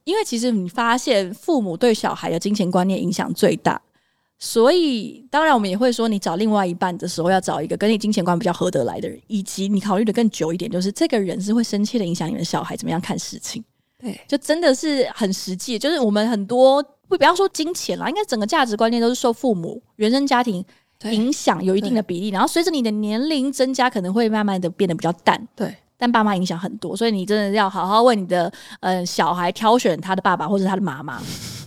[0.04, 3.78] 因为其实你发现父母对小孩的金钱观念影响最大。
[4.38, 13.64] 所以，当然，我们也会说，你找另外一半的时候，要找一个跟你金钱观比较合得来的人，以及你考虑的更久一点，就是这个人是会深切的影响你的小孩怎么样看事情。
[14.00, 15.76] 对，就真的是很实际。
[15.76, 20.64] 就是我们很多不不要说金钱啦，应该整个价值观念都是受父母原生家庭
[21.02, 25.48] 影响有一定的比例，然后随着你的年龄增加，可能会慢慢的变得比较淡。
[25.56, 25.74] 对。
[26.00, 31.20] 但爸妈影响很多，所以你真的要好好为你的呃小孩挑选他的爸爸或者他的妈妈。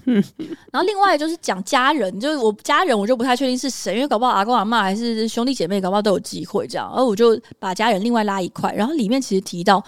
[0.72, 6.92] 然后另外就是讲家人，就是我家人我就不太确定是谁，因为搞不好阿公阿妈还是兄弟姐妹，搞不好都有机会这样。
[6.94, 9.84] 而我就把家人另外拉一块，然后里面其实提到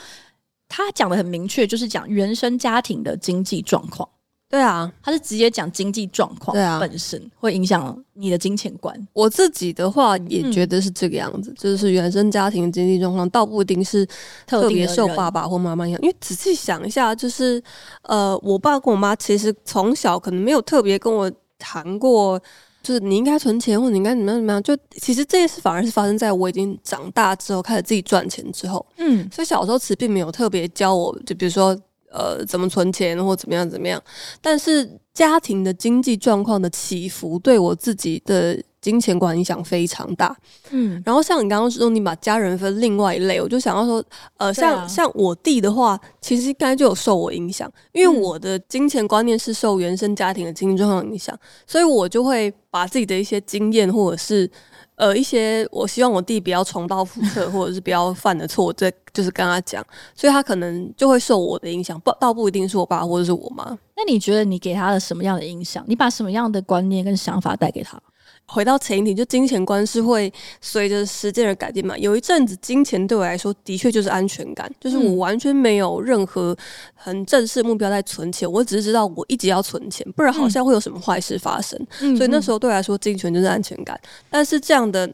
[0.68, 4.08] 他讲的很明确，就是讲原生家庭的经济状况。
[4.54, 8.96] 对啊，他是直接讲经济状况，对啊，本身会影响你的金钱观。
[9.12, 14.08] 我自己的话也觉得是这个样子，嗯、就是原生家庭经济状况倒不一定是
[14.46, 17.60] 特别受爸爸或妈妈影响，因为仔细想一下，就是
[18.04, 22.40] 呃，我爸跟我妈其实从小可能没有特别跟我谈过，
[22.84, 24.62] 就是你应该存钱或者你应该怎么样怎么样。
[24.62, 28.86] 就其实这件事反而是发生在我已经长大之后，开始自己赚钱之后。
[28.98, 31.76] 嗯，所以小时候其实并没有特别教我，就比如说。
[32.14, 34.02] 呃怎么存钱或怎么样怎么样。
[34.40, 38.64] 但是家庭的经济状况的起伏，对我自己的。
[38.84, 40.36] 金钱观影响非常大，
[40.72, 44.04] 嗯，然后像你刚刚说，你把家人分另外一类，我就想要说，
[44.36, 51.34] 呃，像、啊、像我弟的话，其实应该就有受我影响，因为我的金钱观念是受原生家庭的经济状况影响，
[51.66, 54.52] 所以我就会把自己的一些经验，或者是
[54.96, 63.66] 呃一些我希望我弟不要重蹈覆辙，或者是不要犯的错，这就是跟他讲，所以他可能就会受我的影响，不倒不一定是我爸或者是我妈。
[63.96, 65.84] 那你觉得你给他了什么样的影响？
[65.88, 68.02] 你把什么样的观念跟想法带给他？
[68.46, 71.98] 回到前一题，就金钱观是会随着时间而改变嘛。
[71.98, 76.56] 有一阵子，金钱对我来说的确就是安全感，就是我完全没有任何
[76.94, 81.80] 很正式目标在存钱，我只是知道我一直要存钱，不然好像会有什么坏事发生。
[82.02, 84.00] 嗯、所以那时候对我来说，金钱就是安全感。
[84.30, 85.12] 但是这样的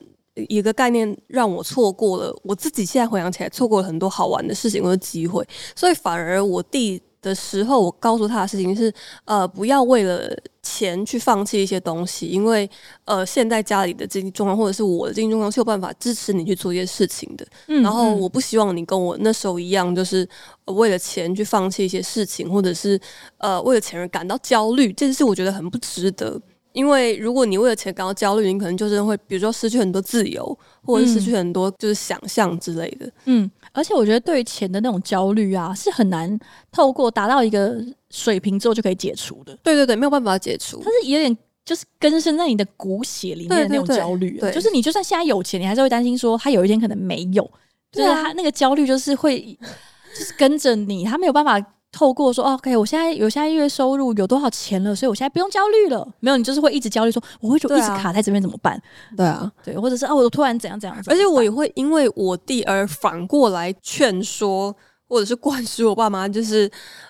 [0.48, 5.46] 一个概念让我错过了，我自己现在回想起来，错过了很多好玩的事情或者机会。
[5.76, 8.93] 所以反而我弟的时候，我告诉他的事情是：
[9.25, 10.29] 呃，不要为了
[10.63, 12.69] 钱去放弃一些东西，因为
[13.05, 17.45] 呃，现在家里的经济状况或者是我的经济状况是有办法支持你去做一些事情的。
[17.67, 20.27] 嗯，然后我不希望你跟我那时候一样，就是
[20.65, 22.99] 为了钱去放弃一些事情，或者是
[23.38, 26.39] 呃，为了钱而感到焦虑，这件事我觉得很不值得。
[26.73, 33.12] 因为如果你为了钱感到焦虑，你可能就是会，比如说失去很多自由，或者是失去很多就是想象之类的。
[33.25, 36.39] 嗯，而且我觉得对于钱的那种焦虑啊，是很难
[36.71, 39.58] 透过达到一个水平之后就可以解除的。
[39.63, 44.39] 对对对，没有办法解除，它是有点就是根深在你的骨血里面的那种焦虑。
[44.53, 47.49] 就是你就算现在有钱，你还是会担心说他有一天可能没有。
[47.91, 49.41] 对啊，他那个焦虑就是会
[50.17, 51.60] 就是跟着你，他没有办法。
[51.91, 56.08] 透过说，OK，我现在有现在月收入有多少钱了，所以我现在不用焦虑了。
[56.19, 58.80] 没有，你就是会一直焦虑，说我会就一直卡在这边怎么办？
[59.17, 60.97] 对啊，对，或者是啊，我突然怎样怎样。
[61.08, 64.75] 而且我也会因为我弟而反过来劝说，
[65.08, 66.69] 或者是灌输我爸妈，就是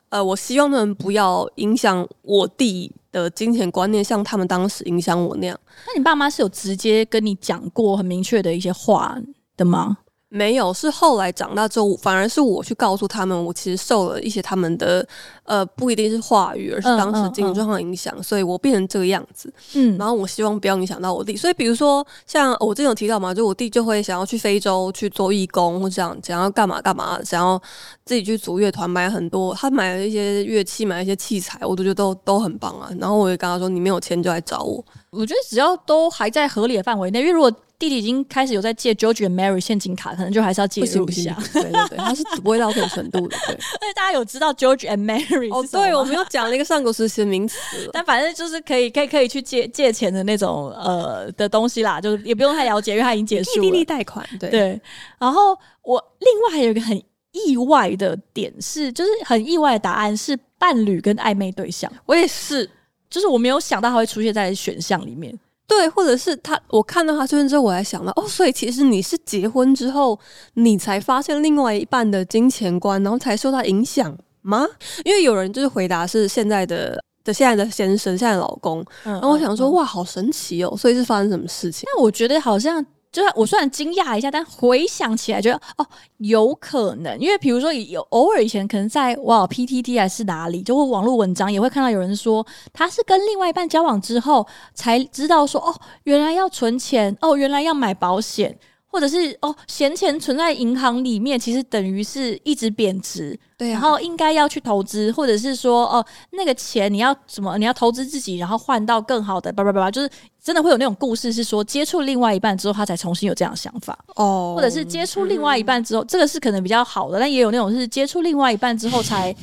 [0.09, 5.59] 呃，我希望他们不要影响我弟的金钱观念，像他们当时影响我那样。
[5.87, 9.17] 那你爸妈是有直接跟你讲过很明确的一些话
[9.57, 9.97] 的吗？
[10.31, 15.03] 没有，是后来长大之后，反而是我去告诉他们，我其实受了一些他们的，
[15.43, 19.51] 呃，不一定是话语，而是当时经济状况影响，嗯嗯嗯、所以我变成这个样子。
[19.73, 21.35] 嗯，然后我希望不要影响到我弟。
[21.35, 27.59] 所以比如说，像我之前有提到嘛，就我弟就会想要去非洲去做义工，或这样想要干嘛干嘛，想要
[28.05, 32.91] 自己去组乐团，买很多，他买了一些乐器，买了一些器材，我都觉得都都很棒啊。
[32.99, 34.85] 然后我也跟他说，你没有钱就来找我。
[35.09, 41.33] 我觉得只要都还在合理的范围内，因为如果弟弟已经开始有在借 George and Mary 现金卡，可能就还是要介入一下。
[41.53, 43.37] 对对对，他是 不会到这种程度的。
[43.47, 45.65] 对，而且大家有知道 George and Mary 哦？
[45.71, 47.57] 对，我们又讲那个上古时期的名词，
[47.93, 53.61] 但反正就是可以可以可以去借借钱的那种呃的东西啦，就是也不用太了解，因为他已经结束了。
[53.61, 54.81] 弟弟贷款，对对。
[55.17, 61.89] 然后我另外还有一个很意外的点是，就是很意外的答案是伴侣跟暧昧对象。
[62.05, 62.69] 我也是，
[63.09, 65.33] 就是我没有想到他会出现在选项里面。
[65.69, 70.19] 对，或者是他，我看到他出现之后，我还想到哦，所以其实你是结婚之后，
[70.55, 74.67] 你才发现另外一半的金钱观，然后才受到影响吗？
[75.05, 81.83] 因为有人就是回答是现在的的现在的先生，现在的老公，嗯，然后我想说，嗯，哇，好神奇哦，所以是发生什么事情？
[81.85, 82.85] 那我觉得好像。
[83.11, 98.57] 就是我虽然惊讶一下，但回想起来觉得哦，有可能，因为比如说有偶尔以前可能在哇 PTT 还是哪里，就会网络文章也会看到有人说他是跟另外一半交往之后才知道说哦，原来要存钱，哦，原来要买保险。
[98.89, 103.39] 或者是哦，闲钱存在银行里面，其实等于是一直贬值。
[103.57, 107.57] 对啊，然后应该要去投资，或者是说哦，那个钱你要什么？
[107.57, 110.09] 你要投资自己，然后换到更好的，叭叭叭，就是
[110.41, 114.53] 真的会有那种故事，是说接触另外一半之后，他才重新有这样的想法哦。
[114.55, 119.35] 或者是接触另外一半之后，嗯，这个是可能比较好的，但也有那种是接触另外一半之后才。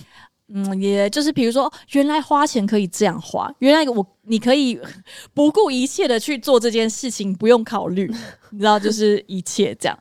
[0.55, 4.81] 嗯，也就是比如说，原来花钱可以这样花，原来我你可以
[5.35, 8.07] 不顾一切的去做这件事情，不用考虑，
[8.51, 9.99] 你知道，就是一切这样。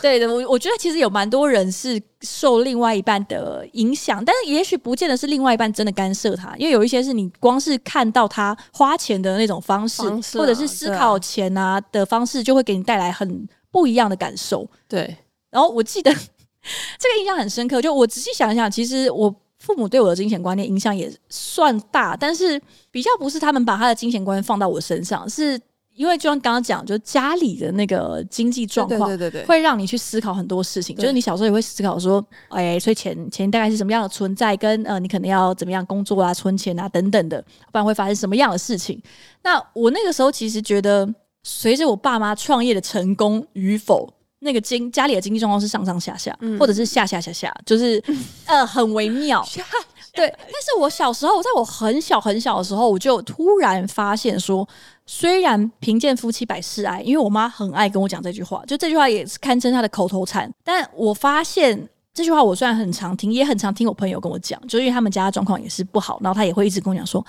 [0.00, 14.66] 对的，我我觉得其实有蛮多人是受另外一半的影响，但是也许不见得是另外一半真的干涉他，因为有一些是你光是看到他花钱的那种方式，方式啊，或者是思考钱啊的方式，就会给你带来很不一样的感受。
[14.88, 15.14] 对，
[15.50, 16.10] 然后我记得
[16.98, 19.34] 这个印象很深刻，就我仔细想一想，其实我。
[19.64, 25.58] 父母对我的金钱观念影响也算大，但是比较不是他们把他的金钱观放到我身上，是
[25.94, 30.94] 因为就像刚刚讲，就家里的那个经济状况，对对对，会让你去思考很多事情。
[30.96, 37.40] 就是你小时候也会思考说，哎，所以钱钱大概是什么样的存在，跟呃，你可能要怎么样工作啊、存钱啊等等的，
[37.72, 39.00] 不然会发生什么样的事情。
[39.42, 41.08] 那我那个时候其实觉得，
[41.42, 44.12] 随着我爸妈创业的成功与否。
[44.44, 48.02] 那个经家里的经济状况是上上下下，嗯或者是下下下下，就是
[48.44, 49.44] 呃很微妙。
[50.12, 54.68] 对，但是我小时候，在我很小很小的时候，我就突然发现说，
[55.06, 60.48] 虽然贫贱夫妻百事哀，因为我妈很爱跟我讲这句话，就这句话也是堪称她的口头禅。
[60.62, 67.24] 但我发现这句话，我虽然很常听，也很常听我朋友跟我讲，就因为他们家的状况也是不好，然后他也会一直跟我讲说，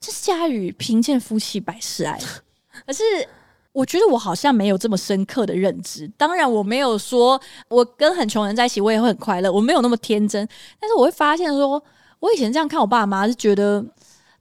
[0.00, 2.18] 这是家与贫贱夫妻百事哀。
[2.86, 3.02] 可是
[3.72, 6.10] 我觉得我好像没有这么深刻的认知。
[6.16, 10.48] 当然，我没有说我跟很穷人在一起，我也会很快乐，我没有那么天真。
[10.78, 11.82] 但是我会发现说。
[12.20, 13.82] 我以前这样看我爸妈，是觉得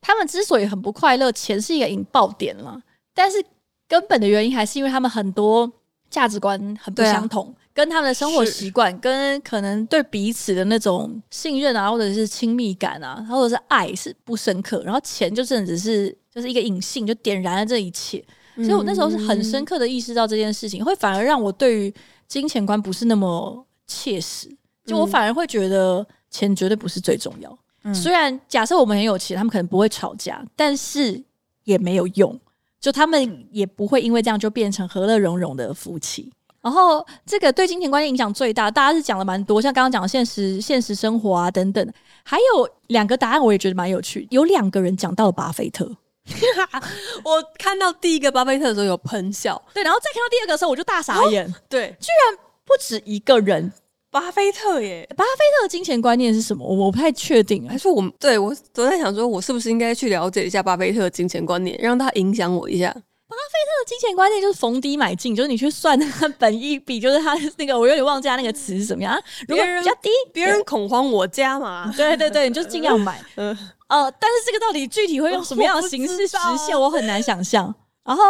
[0.02, 2.78] 他们之所以很不快乐，钱是一个引爆点了。
[3.16, 3.42] 但是
[3.88, 5.72] 根本的原因还是因为他们很多
[6.10, 14.84] 价值观很不相同，啊、跟他们的生活习惯，跟可能对彼此的那种信任啊，或者是亲密感啊，或者是爱是不深刻。
[14.84, 18.22] 然后钱就甚至是就是一个隐性，就点燃了这一切。
[18.56, 21.94] 所以我那时候是很深刻的意识到这件事情，会反而让我对于
[22.28, 24.50] 金钱观不是那么切实。
[24.86, 27.94] 就我反而会觉得钱绝对不是最重要。
[27.94, 31.24] 虽然假设我们很有钱，他们可能不会吵架，但是
[31.64, 32.38] 也没有用。
[32.80, 36.32] 就他们也不会因为这样就变成和乐融融的夫妻。
[36.62, 41.94] 然后这个对金钱观念影响最大，大家是讲了蛮多，像刚刚讲的现实、现实生活啊等等。
[42.24, 44.28] 还有两个答案，我也觉得蛮有趣。
[44.30, 45.96] 有两个人讲到了巴菲特，
[47.24, 53.72] 我看到第一个巴菲特的时候有喷笑，对，然后再看到第二个的时候，我就大傻眼，哦、对，居然不止一个人。
[54.12, 56.66] 巴菲特耶，巴菲特的金钱观念是什么？
[56.66, 57.70] 我我不太确定。
[57.70, 62.88] 还是我对我昨天想说，我是不是应该去了解一下巴菲特的金钱观念，让他影响我一下？
[62.88, 69.16] 巴菲特的金钱观念就是逢低买进，就是你去算他本益比，就是他那个我有点忘记他那个词是什么样。
[69.48, 71.94] 如果比较低，别人恐慌我家嘛。
[71.96, 73.22] 对对对，你就尽量买。
[73.38, 73.56] 嗯
[73.90, 77.76] 呃，但是这个到底具体会用什么样的形式实现，我很难想象。
[78.06, 78.24] 然后。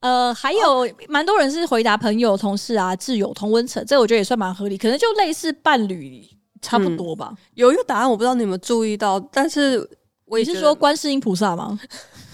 [0.00, 6.26] 呃，还有蛮多人是回答朋友、同事啊、挚友、同温层，这我觉得也算蛮合理，可能就类似伴侣
[6.62, 7.28] 差不多吧。
[7.32, 9.86] 嗯、有一个答案我不知道你有没有注意到，但是
[10.24, 11.78] 我也是说观世音菩萨吗？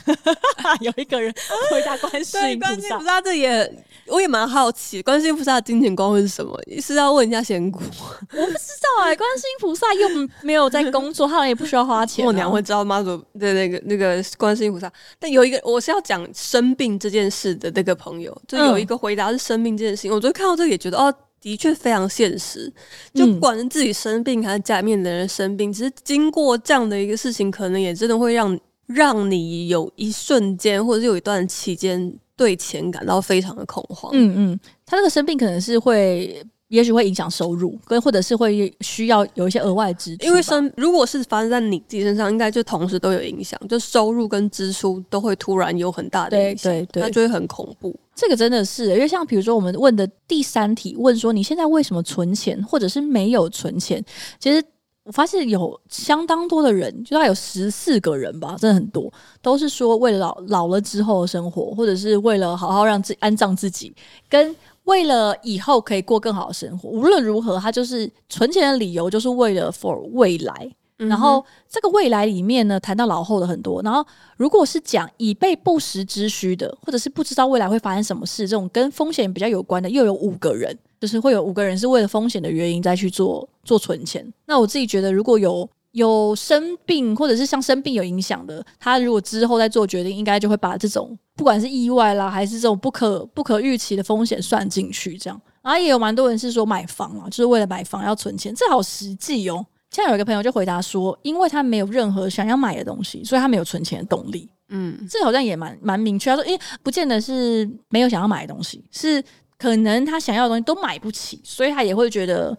[0.78, 1.34] 有一个人
[1.68, 6.58] 回答观世音菩萨，观世音菩萨这也我也蛮好奇，观世音菩萨的金钱观会是什么？
[6.80, 7.80] 是要问一下仙姑？
[7.80, 10.08] 我不知道哎、欸，观世音菩萨又
[10.42, 12.26] 没有在工作，他也不需要花钱、啊。
[12.26, 22.72] 我娘会知道妈祖的那个那个观世音菩萨，但有一个我是要讲生病这件事的那个朋友，就有一个回答是生病这件事情，嗯、我就看到这个也觉得哦，的确非常现实。
[23.12, 28.58] 就不管是自己生病还是家里面的人生病，其实经过这样的一个事情，可能也真的会让。
[28.86, 34.12] 让你有一瞬间，或者是有一段期间，对钱感到非常的恐慌。
[34.14, 40.26] 嗯嗯，他这个生病可能是会，也许会影响收入，跟或者是会需要有一些额外支出。
[40.26, 47.98] 因为生如果是发生在你自己身上，应该就同时都有影响，就收入跟支出都会突然有很大的影响，对对对，那就会很恐怖。
[48.14, 54.04] 这个真的是，因为像比如说我们问的第三题，问说你现在为什么存钱，或者是没有存钱，
[54.38, 54.62] 其实。
[55.06, 63.94] 我发现有相当多的人，就大概有十四个人吧，真的很多，都是说为了老老了之后的生活，或者是为了好好让自己安葬自己，
[64.28, 66.88] 跟为了以后可以过更好的生活。
[66.88, 70.68] 无论如何，他就是存钱的理由，就是为了 for 未来。
[70.96, 73.82] 然后这个未来里面呢，谈到老后的很多。
[73.82, 74.04] 然后
[74.38, 80.76] 如果是讲以备不时之需的，或者是不知道未来会发生什么事，这种跟风险比较有关的，又有五个人。
[81.00, 84.26] 就是会有五个人是为了风险的原因再去做做存钱。
[84.46, 95.16] 那我自己觉得，如果有有生病或者是像生病有影响的，他如果之后再做决定，应该就会把这种不管是意外啦，还是这种不可不可预期的风险算进去。
[95.16, 99.64] 这样，然后也有蛮多人是说买房啊，就是为了买房要存钱，这好实际哦。
[99.90, 104.50] 现在有一个朋友就回答说，因为他没有任何想要买的东西，所以他没有存钱的动力。
[104.68, 106.28] 嗯，这好像也蛮蛮明确。
[106.28, 109.22] 他说，诶，不见得是没有想要买的东西，是。
[109.58, 112.56] 可能他想要的东西都买不起，所以他也会觉得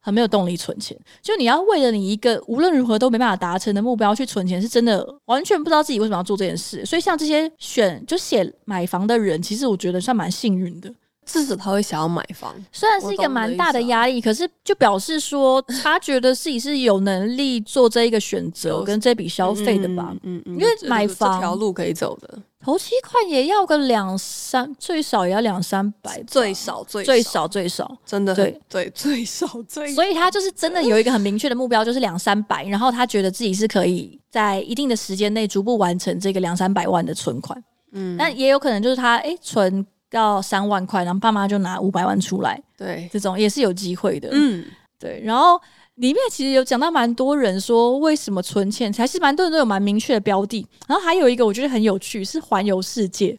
[0.00, 0.96] 很没有动力存钱。
[1.20, 6.84] 就你要为了你一个无论如何都没办法达成的目标去存钱，是真的完全不知道自己为什么要做这件事。
[6.86, 10.92] 所以像这些选就写买房的人，其实我觉得算蛮幸运的。
[11.26, 20.14] 至少他会想要买房，虽然是一个蛮大的压力，可是就表示说他觉得自己是有能力做这一个选择跟这笔消费的吧。
[20.22, 22.38] 嗯嗯，因为买房这条路可以走的。
[22.64, 29.94] 头期款也要个两三，最少也要两三百，最少最最少最少，真的对对最少最少。
[29.94, 37.62] 所以他就是真的有一个很明确的目标，就是两三百，然后他觉得自己是可以在一定的时间内逐步完成这个两三百万的存款。
[37.92, 44.28] 嗯，但也有可能就是他哎存到三万块，然后爸妈就拿五百万出来，对，这种也是有机会的。
[44.32, 44.64] 嗯，
[44.98, 45.60] 对，然后。
[45.96, 50.66] 里面其实有讲到蛮多人说为什么存钱，还是蛮多人都有蛮明确的标的。
[50.86, 53.34] 然后还有一个我觉得很有趣，是环游世界。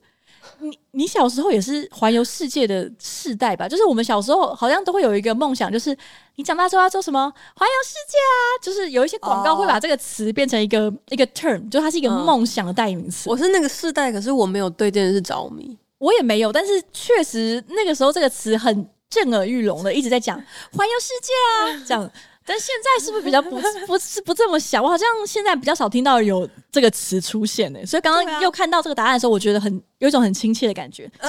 [0.60, 3.70] 你你小时候也是环游世界的世代吧？
[3.70, 5.96] 就是我们小时候好像都会有一个梦想，就是
[6.38, 7.32] 你长大之后要做什么？
[7.56, 8.42] 环游世界啊！
[8.60, 10.94] 就是有一些广告会把这个词变成一个、oh.
[11.10, 13.30] 一个 term，就它是一个梦想的代名词。
[13.30, 16.52] 我是那个世代，可是我没有对这件事着迷，我也没有。
[16.52, 20.36] 但是确实那个时候这个词很震耳欲聋的，一直在讲
[20.72, 22.12] 环游世界啊，这样。
[22.46, 24.82] 但现在是不是比较不 不是不这么想？
[24.82, 31.10] 我好像现在比较少听到有这个词出现呢、欸，所以刚刚又看到这个答案的时候，我觉得很有一种很亲切的感觉。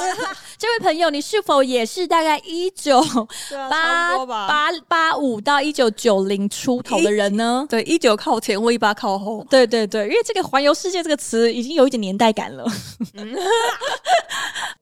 [0.58, 3.00] 这位朋友，你是否也是大概一九
[3.70, 7.64] 八八八五到一九九零出头的人呢？
[7.70, 9.46] 对，一九靠前或一八靠后。
[9.48, 12.64] 对对对，因为这个“环游世界”这个词已经有一点年代感了。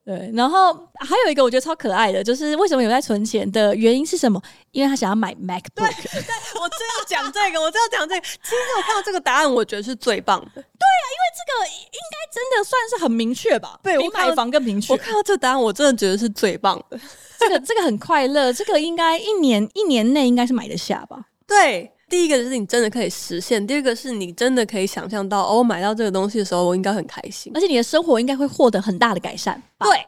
[0.03, 4.41] 对，然后还有一个我觉得超可爱的，就是为什么有在存钱的原因是什么？
[4.71, 5.61] 因为他想要买 MacBook。
[5.75, 6.23] 对，对
[6.55, 8.21] 我正要讲这个，我正要讲这个。
[8.21, 10.61] 其实我看到这个答案，我觉得是最棒的。
[10.61, 13.79] 对啊，因为这个应该真的算是很明确吧？
[13.83, 14.93] 对，比买房更明确。
[14.93, 16.99] 我看到这答案，我真的觉得是最棒的。
[17.39, 21.25] 这个这个很快乐，这个应该一年一年内应该是买得下吧？
[21.47, 21.91] 对。
[22.09, 29.61] 第一个就是你真的可以实现，第二个是你真的可以想象到，哦，我买到这个东西的时候，我应该很开心，而且你的生活应该会获得很大的改善。
[29.77, 30.07] 对，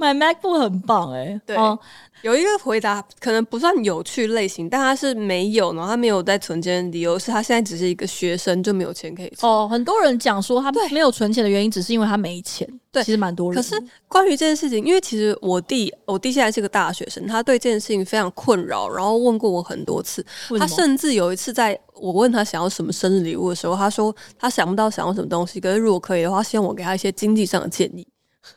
[0.00, 1.40] 买 MacBook 很棒哎、欸。
[1.46, 1.56] 对。
[1.56, 1.78] 哦
[2.22, 9.50] 有一个回答可能不算有趣类型，但他是没有，然后他没有在存钱的理由是他现在只是一个学生，就没有钱可以存。
[9.50, 12.68] 哦，很多人讲说他没有存钱的原因，只是因为他没钱。
[12.92, 13.56] 对，其实蛮多人。
[13.56, 13.74] 可是
[14.06, 20.22] 关于这件事情，因为其实我弟，我弟现在是个大学生，他对这件事情非常困扰，然后问过我很多次。
[20.58, 28.06] 他甚至有一次在我问他想要什么生日礼物的时候，他说他想不到想要什么东西，可是如果可以的话，希望我给他一些经济上的建议。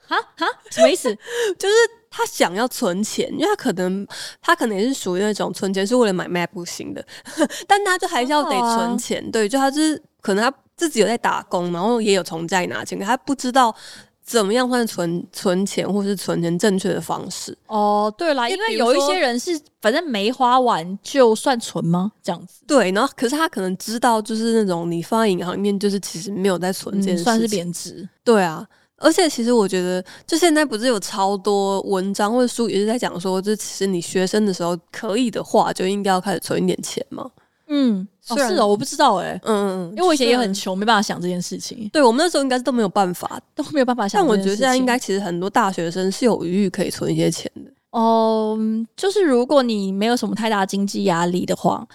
[0.07, 1.13] 哈哈，什么意思？
[1.57, 1.75] 就是。
[2.15, 4.05] 他想要存钱，因为他可能
[4.39, 7.03] 他可能也是属于那种存钱是为了买 MacBook 型的，
[7.67, 9.19] 但他就还是要得存钱。
[9.25, 13.75] 啊、对，就他就是可能他自己有在打工，然后也有从家里拿钱，可他不知道
[14.23, 17.57] 怎么样算存存钱或是存钱正确的方式。
[17.65, 22.11] 哦，对啦，因为有一些人是反正没花完就算存吗？
[22.21, 22.61] 这样子。
[22.67, 28.07] 对，然后可是他可能知道，就是那种你放在银行里面，就是其实没有在存钱、嗯，算是贬值。
[28.23, 28.63] 对啊。
[29.03, 37.29] 而且其实我觉得，就现在不是有超多文章或者书也是在讲说，就其实你学生的时候可以的话，就应该要开始存一点钱嘛。
[37.67, 41.89] 嗯，哦是哦，我不知道哎、欸，嗯嗯，因为我以前也很穷，没办法想这件事情。
[41.91, 44.21] 对，我们那时候应该是都没有办法， 都没有办法想。
[44.21, 47.71] 但我觉得现在应该其实很多大学生是有余裕可以存一些钱的。
[47.91, 51.85] 哦、嗯，就是如果你没有什么太大经济压力的话。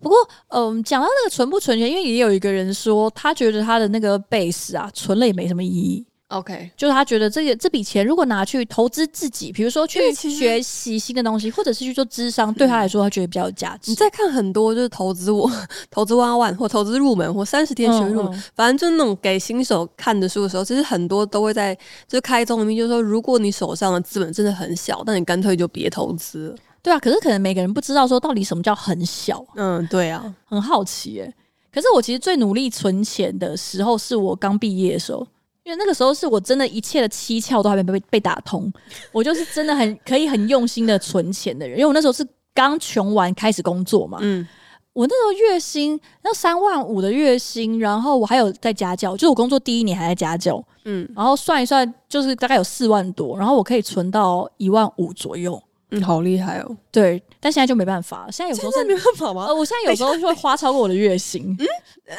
[0.00, 0.16] 不过，
[0.50, 6.06] 嗯，讲到那个存不存钱，因为也有一个人说，他觉得他的那个 base 啊，存了也没什么意义。
[6.28, 13.90] OK，就是他觉得这个这笔钱如果拿去投资自己，比如说去学习新的东西，或者是去做智商，对他来说他觉得比较有价值。
[13.90, 15.50] 你再看很多就是投资我
[15.90, 21.74] 投资 on One 或投资入门或三十天学入门，嗯嗯，反正就是那种给新手看的书的时候，其实很多都会在
[22.06, 26.56] 就开宗明义，就是说如果你手上的资本真的很小，那你干脆就别投资了。
[26.82, 29.42] 对啊，可是可能每个人不知道说到底什么叫很小。
[29.56, 31.34] 嗯，对啊，很好奇耶。
[31.72, 35.26] 可是我其实最努力存钱的时候，是我刚毕业的时候。
[35.68, 38.72] 因为那个时候是我真的一切的蹊跷都还没被被打通，
[39.12, 41.76] 我就是真的很可以很用心的存钱的人。
[41.78, 44.48] 因为我那时候是刚穷完开始工作嘛，嗯，
[44.94, 56.76] 我那时候月薪要三万五的月薪，然后我还有在家教，就我工作第一年还在家教，嗯，然后算一算就是大概有四万多，然后我可以存到一万五左右，嗯，好厉害哦。
[56.90, 59.44] 对，但现在就没办法，现在有时候是没办法吗？
[59.44, 61.66] 呃，我现在有时候会花超过我的月薪，嗯，
[62.08, 62.16] 哎。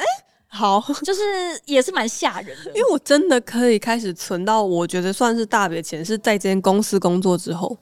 [0.52, 1.20] 好， 就是
[1.64, 7.78] 也是蛮吓人的，因为我真的可以开始存到我觉得算是大笔的钱，是在这间公司工作之后。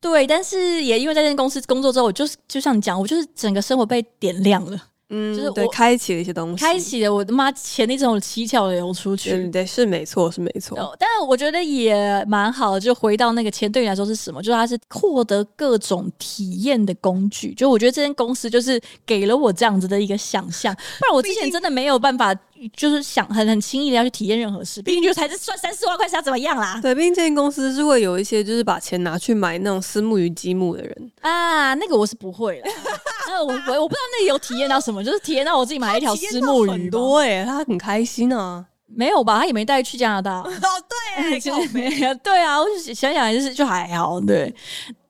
[0.00, 4.80] 对，但是也因为在这间公司工作之后，我就是就像你讲，我就是整个生活被点亮了。
[5.14, 9.30] 嗯，就是对，开启了一些东西，开启了我的妈钱那种七窍流出去。
[9.30, 10.96] 对，对，是没错，是没错。
[10.98, 14.42] 但是我觉得也蛮好的，就回到那个钱对你来说是什么？
[14.42, 17.52] 就是它是获得各种体验的工具。
[17.52, 22.34] 就我觉得这间公司就是给了我这样子的一个想象，不然我之前真的没有办法。
[22.76, 26.78] 就是想很很轻易的要去体验任何事，毕竟就才是赚三四万块是要怎么样啦？
[26.82, 32.66] 对，毕竟这间公司是会有一些就是把钱拿去买那种私募与积木的人啊，那个我是不会了。
[33.28, 38.64] 那 我我我不知道那里有体验到什么，就是体验到我自己买了一条私募鱼，很多哎、欸，他很开心啊。
[38.94, 39.38] 没有吧？
[39.38, 40.40] 他也没带去加拿大。
[40.44, 40.50] 哦，
[41.16, 42.14] 对，其实没有。
[42.22, 44.20] 对啊，我就想想就是就还好。
[44.20, 44.54] 对，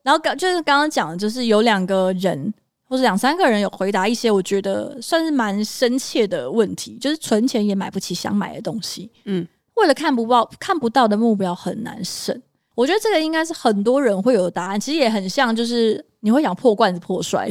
[0.05, 2.55] 然后刚就是刚刚讲的，就是有两个人。
[2.93, 9.11] 或者两三个人有回答一些我觉得算是蛮深切的问题，就是存钱也买不起想买的东西。
[9.25, 12.39] 嗯，为了看不到看不到的目标很难省。
[12.75, 14.79] 我觉得这个应该是很多人会有的答案。
[14.79, 17.49] 其实也很像，就是你会想破罐子破摔。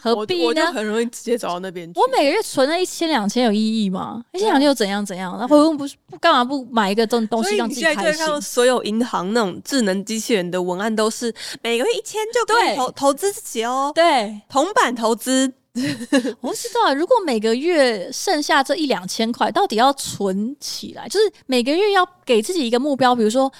[0.00, 0.72] 何必呢？
[0.72, 1.98] 很容易直接走到那边去。
[1.98, 4.22] 我每个月存了一千两千有意义吗？
[4.32, 5.36] 一千两千又怎样怎样？
[5.38, 8.40] 那回问不是不干嘛不买一个这种东西让自己开心？
[8.40, 13.90] 所有银行那种智能机器人的文案都是每个月一千就可以投投资自己哦。
[13.94, 15.52] 对，铜板投资。
[16.42, 21.08] 我不知道，如果每个月剩下这一两千块，到底要存起来？
[21.08, 23.50] 就是每个月要给自己一个目标，比如说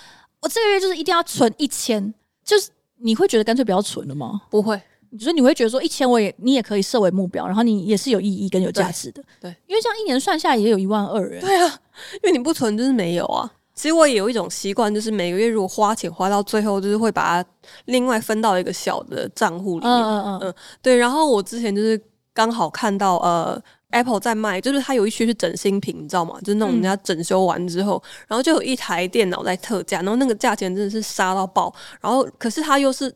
[0.42, 2.12] 我这个月就是一定要存一千，
[2.44, 4.42] 就是你会觉得干脆不要存了吗？
[4.50, 4.78] 不会。
[5.18, 11.80] 所以你会觉得说一千我也你也可以设为目标，然后你也是有意义跟有价值的，对，对，因为这样一年算下来也有一万二哎，对啊，
[12.14, 13.50] 因为你不存就是没有啊。
[13.74, 17.48] 其实我也有一种习惯，就是每个月如果花钱花到最后，就是会把它
[17.86, 20.96] 另外分到一个小的账户里面，嗯嗯嗯，嗯，对。
[20.96, 22.00] 然后我之前就是
[22.34, 23.60] 刚好看到呃
[23.90, 26.38] Apple 在卖，就是它有一区是整新品，你知道吗？
[26.40, 33.12] 就是那种人家整修完之后，嗯、然后就有一台电脑在特价，然后那个价钱真的是杀到爆，然后可是它又是。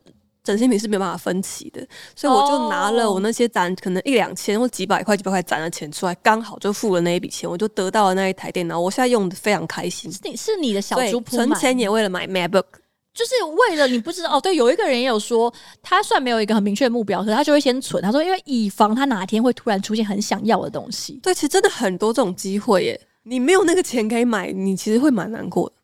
[0.47, 1.84] 整新品是没有办法分期的，
[2.14, 8.78] 所以我就拿了我那些攒可能一两千或几百块、几百块攒的钱出来，刚好就付了那一笔钱，我就得到了那一台电脑。
[8.78, 10.11] 我现在用的非常开心。
[10.12, 12.64] 是你是你的小猪铺存钱也为了买 MacBook，
[13.12, 14.40] 就是为了你不知道哦。
[14.40, 18.01] 对，有一个人也有说，他算没有一个很明确的目标，可是他就会先存。
[18.01, 21.18] 他说，因为以防他哪天会突然出现很想要的东西。
[21.22, 23.01] 对，其实真的很多这种机会耶。
[23.24, 25.74] 你没有那个钱可以买，你其实会蛮难过的。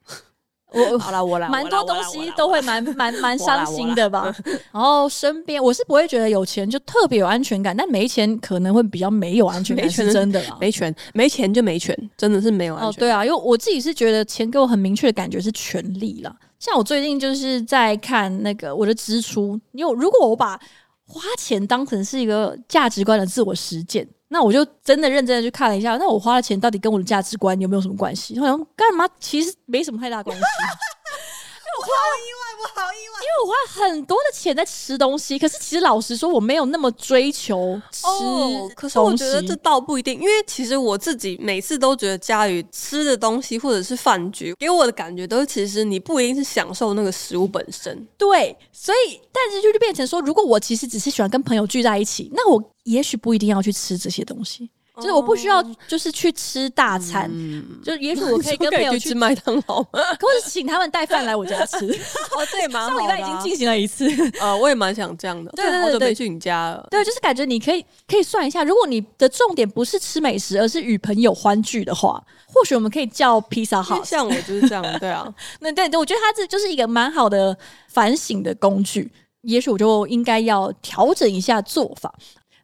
[0.73, 4.35] 我好了，我来，蛮多东西都会蛮蛮蛮 伤心的吧。
[4.73, 10.57] 然后身边我是不会觉得有钱就特别有安全感，但没钱可能会比较没有安全感，是真的啦。
[10.61, 12.91] 没权，没钱就没权，真的是没有安全感。
[12.91, 16.35] 哦，对啊，因为我自己是觉得钱给我很明确的感觉是权利啦。
[16.59, 20.59] 像我最近就是在看那个我的支出，因为如果我把
[21.05, 24.07] 花钱当成是一个价值观的自我实践。
[24.33, 28.41] 那我就真的认真的去看了一下，那我花的钱到底跟我的价值观有没有什么关系？
[28.41, 29.07] 好像干嘛？
[29.21, 30.43] 其实没什么太大关系。
[30.43, 32.17] 我花了，
[32.63, 38.07] 我好意外，因为我花很多的钱在吃东西，可是其实老实说，我没有那么追求吃。
[38.07, 48.07] 哦，可是我觉得这倒不一定，因为其实我自己每次都觉得家里吃的东西或者是饭局给我的感觉都是，其实你不一定是享受那个食物本身。
[48.17, 54.71] 对，所以但是就就变成说，如果我其实只是喜欢跟朋友聚在一起，那我也许不一定要去吃这些东西。
[54.97, 61.87] 就是我不需要，就是去吃大餐，嗯、就也许我可以跟 朋友去，去吃麦当劳， 或者请他们带饭来我家吃。
[62.37, 62.97] 哦，这也蛮好的。
[62.97, 64.07] 上礼拜已经进行了一次，
[64.39, 65.51] 呃，我也蛮想这样的。
[65.53, 66.87] 对，对，对，对，好久没去你家了。
[66.91, 74.05] 对，就是感觉你可以可以算一下，如果你的重点不是吃美食，而是与朋友欢聚的话，或许我们可以叫披萨好。
[74.05, 75.27] 像我就是这样，对啊。
[75.61, 77.57] 那对，我觉得它这就是一个蛮好的
[77.89, 79.11] 反省的工具。
[79.43, 82.15] 也许我就应该要调整一下做法。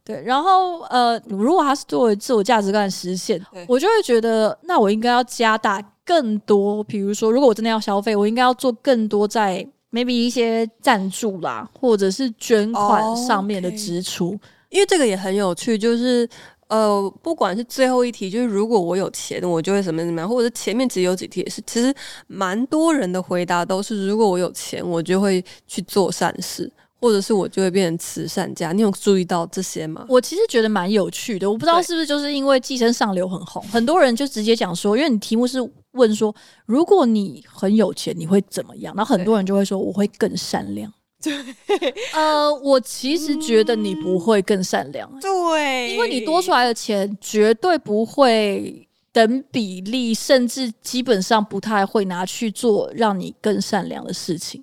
[0.08, 3.38] 对，然后呃，如果他是作为自我价值观的实现，
[3.68, 14.40] 我就会觉得，那我应该要加大更多，比如说，如果我真的要消费，我应该要做更多在 maybe 一些赞助啦，或者是捐款上面的支出，oh, okay.
[14.70, 16.26] 因为这个也很有趣，就是
[16.68, 21.94] 呃，不管是最后一题，就是如果我有钱，我就会怎么怎么样，或者是前面只有几题也是，其实
[22.28, 26.72] 蛮多人的回答都是，如果我有钱，我就会去做善事。
[27.00, 30.04] 或者是我就会变成慈善家，你有注意到这些吗？
[30.08, 35.58] 我其实觉得蛮有趣的，我不知道是不是就是因为《寄生上流》很红，很多人就直接讲说，因为你题目是
[35.92, 36.34] 问说，
[36.66, 38.94] 如果你很有钱，你会怎么样？
[38.96, 40.92] 然后很多人就会说，我会更善良。
[41.20, 41.34] 对，
[42.14, 54.62] 呃，我其实觉得你不会更善良，对，因为你多出来的钱绝对不会等比例，甚至基本上不太会拿去做让你更善良的事情。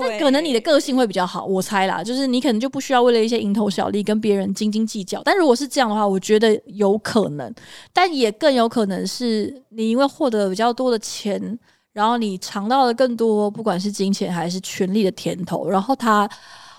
[0.00, 5.22] 但可能你的个性会比较好，我猜啦，就是你可能就不需要为了一些蝇头小利跟别人斤斤计较。
[5.24, 7.52] 但如果是这样的话，我觉得有可能，
[7.92, 11.58] 但也更有可能是你因为获得了比较多的钱，
[11.92, 16.28] 然后你尝到了更多，不管是金钱还是权力的甜头，然后他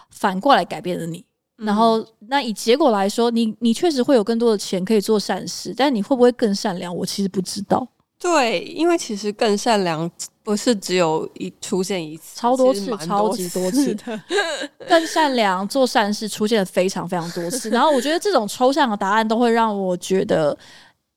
[0.10, 1.24] 反过来改变了你。
[1.58, 6.96] 然后那以结果来说，你你确实会有更多的钱可以做善事，但你会不会更善良？
[6.96, 7.88] 我其实不知道。
[8.22, 10.10] 对，因为其实更善良
[10.44, 14.22] 不是只有一出现一次，超多次，超级多次的。
[14.88, 20.56] 更善良做善事出现了非常非常多次，然后我觉得这种抽象的答案都会让我觉得，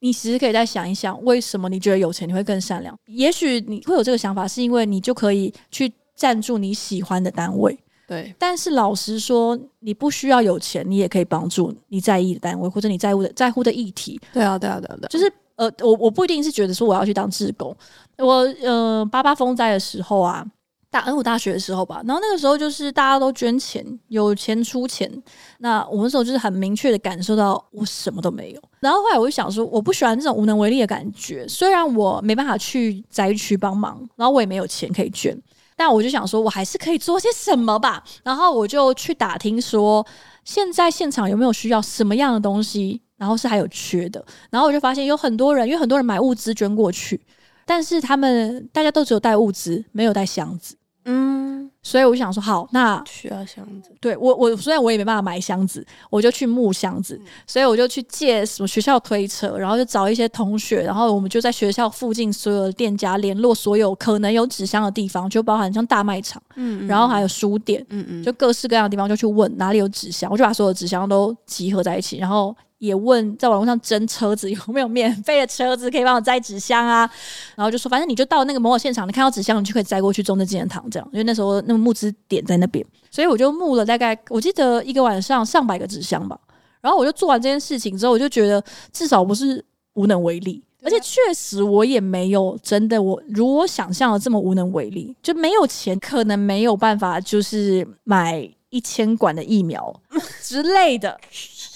[0.01, 2.99] 你其实可以再想一想，为什么你觉得有钱你会更善良？
[3.09, 7.79] 也许你会有这个想法，是因为你就可以去赞助你喜欢的单位。
[8.09, 14.19] 对，但是老实说，你不需要有钱，你也可以帮助你在意的单位或者你在乎的在乎的议题。
[14.33, 15.31] 对啊，对啊，对啊，对啊，就是。
[15.57, 17.77] 呃，我我不一定是觉得说我要去当志工，
[18.19, 20.45] 我呃八八风灾的时候啊，
[20.91, 25.11] 大恩武大学的时候吧，然后那个时候就是大家都捐钱，有钱出钱，
[25.59, 35.41] 那我那时候就是很明确的感受到我什么都没有，然后后来我就想说，我不喜欢这种无能为力的感觉，虽然我没办法去灾区帮忙，然后我也没有钱可以捐，
[35.77, 40.05] 但我就想说我还是可以做些什么吧，然后我就去打听说。
[40.45, 44.25] 现在现场有没有需要什么样的东西，然后是还有缺的。
[44.51, 47.21] 然后我就发现有很多人，因为很多人买物资捐过去，
[47.65, 50.77] 但是他们大家都只有带物资，没有带箱子。
[51.07, 53.93] 嗯，所以我就想说，好，那需要箱子。
[54.01, 72.57] 对我，我虽然我也没办法买箱子，我就去木箱子，嗯、所以我就去借什么学校推车，然后就找一些同学，然后我们就在学校附近所有的店家联络所有可能有纸箱的地方，就包含像大卖场，嗯，嗯，然后还有书店，嗯嗯，就各式各样的地方就去问哪里有纸箱，我就把所有的纸箱都集合在一起，然后。
[72.85, 77.11] 也问在网络上征车子有没有免费的车子可以帮我摘纸箱啊，
[77.57, 86.39] 然后就说反正你就到那个某某现场，你看到纸箱你就可以摘过去中正纪念堂这样，因为那时候那个募资点在那边，所以我就募了大概我记得一个晚上上百个纸箱吧，
[86.81, 88.63] 然后我就做完这件事情之后，我就觉得
[88.93, 89.65] 至少不是
[89.95, 99.95] 无能为力，而且确实我也没有真的我如我想象的这么无能为力，就没有钱，可能没有办法就是买一千管的疫苗
[100.43, 101.19] 之类的。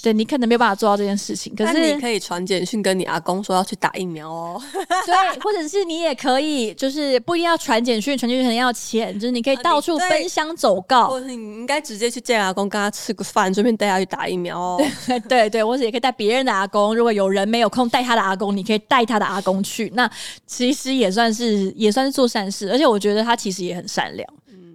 [0.09, 4.63] 对，你可能没有办法做到这件事情，可是你可以传简讯跟你阿公说要去打疫苗哦。
[5.05, 14.83] 对，或者是你也可以，就是不一定要传简讯，传简讯可能要钱，就是你可以到处奔相走告，啊、或者你应该直接去见阿公，跟他吃个饭，顺便带他去打疫苗哦。
[15.07, 20.11] 对对对，或者也可以带别人的阿公，如果有人没有空带他的阿公，你可以带他的阿公去，那
[20.47, 24.27] 其实也算是也算是做善事，而且我觉得他其实也很善良。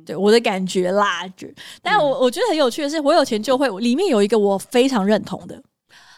[0.05, 1.47] 对我的感觉啦，就，
[1.81, 5.61] 但我我觉得很有趣的是，我有钱就会里面有一个我非常认同的，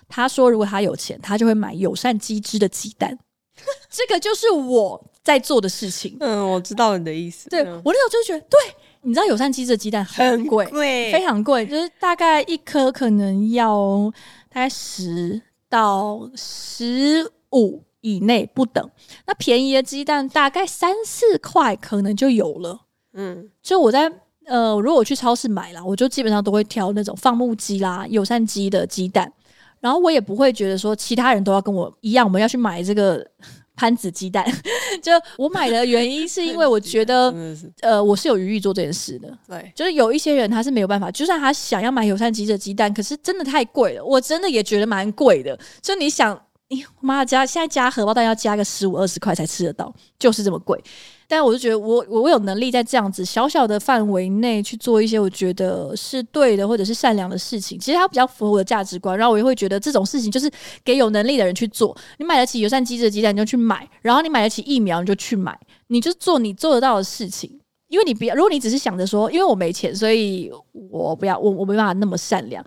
[0.08, 3.18] 他说如果他有钱，他就会买友善鸡只的鸡蛋，
[3.90, 6.18] 这个就是我在做的事情。
[6.20, 7.50] 嗯，我知道你的意思。
[7.50, 8.60] 对，我那时候就觉得，对，
[9.02, 14.12] 你知道友善鸡只的鸡蛋很贵，贵，非常贵，就是大概一颗可能要
[14.50, 18.90] 大概十到十五以内不等，
[19.26, 22.85] 那便宜的鸡蛋大概三四块可能就有了。
[23.16, 24.12] 嗯，就我在
[24.46, 29.32] 呃，如果我去超市买啦，我就基本上都会挑那种放牧鸡啦、友善鸡的鸡蛋，
[29.80, 33.26] 然后我也不会觉得说其他人都要跟我一样，我们要去买这个
[33.76, 34.46] 潘子鸡蛋。
[35.02, 37.34] 就我买的原因是因为我觉得，
[37.82, 39.36] 呃，我是有余裕做这件事的。
[39.48, 45.58] 对，就是有一些人他是没有办法，就算他想要买友善鸡的鸡蛋，可是真的太贵了，我真的也觉得蛮贵的。
[45.82, 46.34] 就你想，
[46.70, 50.82] 哎呀妈，加现在加荷包蛋要加个十五二十块才吃得到，就是这么贵。
[51.28, 59.18] 但我就觉得我我有能力在这样子小小的范围内去做一些我觉得是对的或者是善良的事情，其实它比较符合我的价值观。
[59.18, 60.50] 然后我也会觉得这种事情就是
[60.84, 61.96] 给有能力的人去做。
[62.20, 67.60] 你买得起友善鸡只的鸡蛋你就去买，然后你买得起疫苗你就去买，你就做你做得到的事情。
[67.88, 70.52] 因为你不要，如果你只是想着说，因为我没钱，所以
[70.90, 72.64] 我不要，我我没办法那么善良。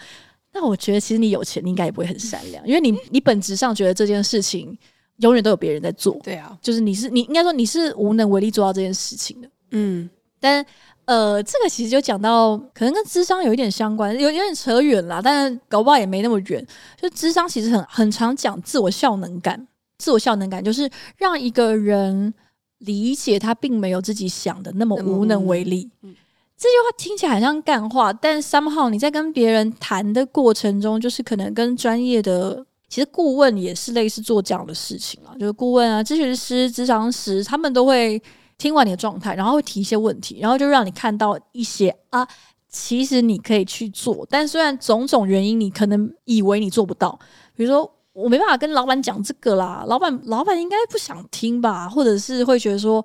[0.53, 4.77] 那我觉得其实你有钱，你应该也不会很善良，因为你你本质上觉得这件事情。
[5.19, 10.09] 永远都有别人在做，对啊，就是你是你应该说你是无能为力做到这件事情的，嗯，
[10.39, 10.65] 但
[11.07, 16.65] 呃，这个其实就讲到可能跟智商有一点相关，有有点扯远了，但是搞不好也没那么远。
[17.01, 19.67] 就智商其实很很常讲自我效能感，
[19.99, 22.33] 自我效能感就是让一个人
[22.79, 25.91] 理解他并没有自己想的那么无能为力。
[26.03, 26.15] 嗯，
[26.57, 32.65] 这句话听起来很像干话，但 somehow 你在跟别人谈的过程中，就是可能跟专业的。
[32.89, 38.21] 其实顾问也是类似做这样的事情啊，就是顾问啊、咨询师、咨商师，他们都会
[38.57, 42.27] 听完你的状态，然后会提一些问题，然后就让你看到一些啊，
[42.71, 47.19] 其实你可以去做，但虽然种种原因，你可能以为你做不到，
[47.55, 53.05] 比如说我没办法跟老板讲这个啦，老板老板应该不想听吧，或者是会觉得说，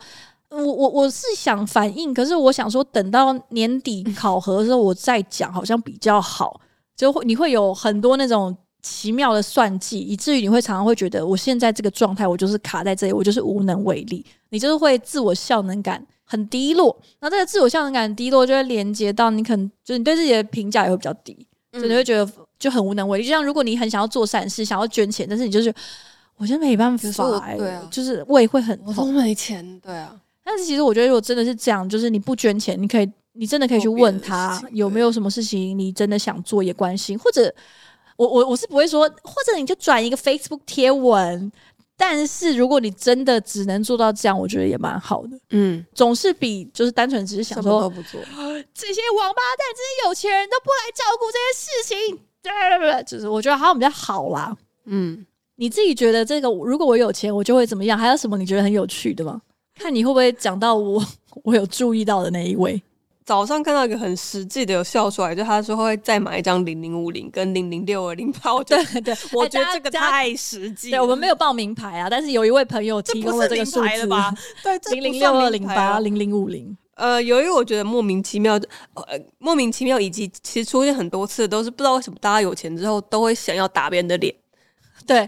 [0.49, 6.61] 我我我是想反映，可是我想说等到年底考核的时候我再讲，好像比较好，
[6.95, 8.55] 就会你会有很多那种。
[8.83, 14.23] 奇妙的算计，以至于你会常常会觉得，我现在这个状态，我就是卡在这里，我就是无能为力。
[14.49, 22.29] 你就是会自我效能感很低落，然后这个自我效能感低落，就会连接到你可能就是你对自己的评价也会比较低，所以你会觉得
[22.59, 23.23] 就很无能为力。
[23.23, 25.73] 就像如果你很想要做善事，想要捐钱，但是你就是
[26.37, 30.13] 我觉得没办法，欸，对啊，就是胃会很痛，我都没钱，对啊。
[30.43, 37.53] 但是其实我觉得，如果真的是这样，就是你不捐钱，你可以，你真的可以去问他有没有什么事情你真的想做，也关心，或者。
[38.17, 41.51] 我我我是不会说，或者你就转一个 Facebook 贴文，
[41.97, 45.37] 但是如果你真的只能做到这样，我觉得也蛮好的。
[45.51, 48.19] 嗯，总是比就是单纯只是想说什么都不做，
[48.73, 54.55] 这些王八蛋、这些有钱人都不来照顾这些事情，对对对，就是我觉得好像比较好啦。
[54.85, 57.97] 嗯，你自己觉得这个，如果我有钱，我就会怎么样？
[57.97, 59.41] 还有什么你觉得很有趣的吗？
[59.75, 61.03] 看你会不会讲到我
[61.43, 62.81] 我有注意到的那一位。
[63.25, 70.91] 早上看到一个很实际的，有笑出来，就他说会再买一张零零五零跟零零六二零八，我觉得对对，我觉得这个太实际。
[70.91, 74.33] 对，我们没有报名牌啊，但是有一位朋友提供了这个数字，吧？
[74.61, 78.59] 对，零零六二零八零零五零，呃，由于我觉得莫名其妙
[79.37, 84.35] 莫名其妙，以及其实出现很多次，都是不知道为什么大家有钱之后都会想要打别人的脸。
[85.07, 85.19] 对，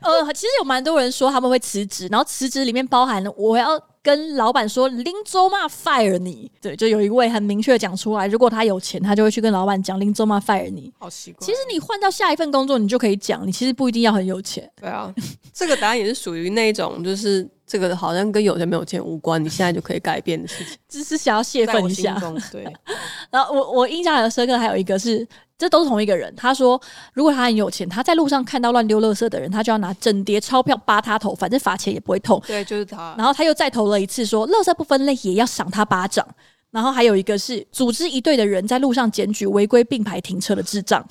[0.00, 3.80] 呃，其实有蛮多人说他们会辞职，然后辞职里面包含了我要。
[4.08, 10.90] 跟老板说林州嘛 fire 你，对，就有一位很明确的讲出来，如果他有钱，他就会去跟老板讲林州嘛 fire 你。
[10.98, 11.44] 好奇怪。
[11.44, 14.66] 其实你换到下一份工作，你就可以讲，你其实不一定要很有钱。
[14.80, 15.14] 对啊，
[15.52, 20.78] 这个答案也是属于那种，就是这个好像跟有钱没有钱无关，你现在就可以改变的事情。
[20.88, 22.18] 只是想要泄愤一下。
[22.50, 22.64] 对。
[23.30, 25.28] 然后我我印象很深刻，还有一个是。
[25.58, 26.32] 这都是同一个人。
[26.36, 26.80] 他说，
[27.12, 32.40] 如果他很有钱，他在路上看到乱丢垃圾的人，他就要拿整叠钞票扒他头，反正罚钱也不会痛。
[32.46, 33.14] 对，就是他。
[33.18, 36.24] 然后他又再投了一次，说，垃圾不分类也要赏他巴掌。
[36.70, 41.04] 然后还有一个是组织一队的人在路上检举违规并排停车的智障。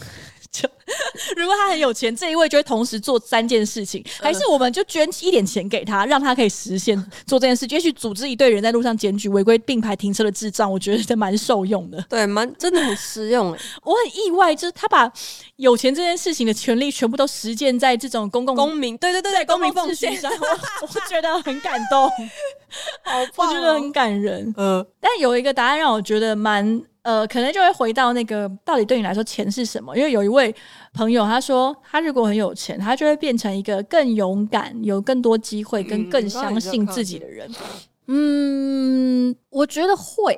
[1.36, 12.04] 就 如果他很有钱，这一位就会同时做三件事情，还是我们就捐一点钱给他，让他可以实现做这件事，也许组织一队人在路上检举违规并排停车的智障，我觉得这蛮受用的。
[12.10, 13.60] 对，蛮真的很实用诶。
[13.84, 15.12] 我很意外，就是他把
[15.58, 22.10] 有钱这件事情的权利全部都实践在这种公共公民，对对对对，公民奉献上，我 我觉得很感动，
[23.04, 24.54] 好棒哦，我觉得很感人。
[24.58, 26.82] 呃，但有一个答案让我觉得蛮。
[27.04, 29.96] 呃，可能就会回到那个，到底对你来说钱是什么？
[29.96, 30.54] 因为有一位
[30.94, 37.50] 朋友他说，他如果很有钱，他就会变成一个更勇敢、有更多机会、跟更相信自己的人。
[38.08, 40.38] 嗯，我觉得会，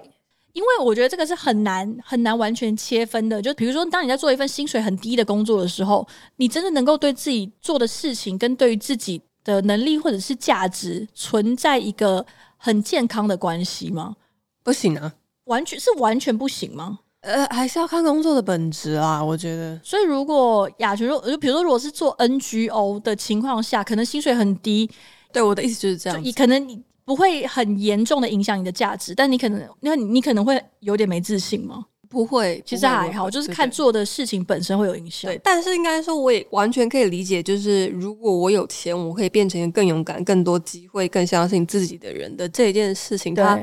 [0.53, 3.41] 因为我觉得这个是很难很难完全切分的。
[3.41, 12.25] 就比如说，当你在做一份薪水很低的工作的时候，你真的能够对自己做的事情跟对于自己的能力或者是价值存在一个
[12.57, 14.15] 很健康的关系吗？
[14.63, 15.13] 不行啊。
[15.45, 16.99] 完全是完全不行吗？
[17.21, 19.79] 呃，还是要看工作的本质啊，我觉得。
[19.83, 24.89] 所以，如果雅群，就比如说，如果是做 NGO 的情况下，可能薪水很低。
[25.33, 26.23] 对，我的意思就是这样。
[26.23, 31.85] 你可能你不会很严重的影响你的价值，但你可能，那你你可能会有点没自信吗？
[32.09, 35.31] 不会，其实还好，就是看做的事情本身会有影响。
[35.31, 43.61] 对，但是应该说，我也完全可以理解，就是如果我有钱，我可以变成一个更勇敢、更多机会、更相信自己的人的这一件事情，它。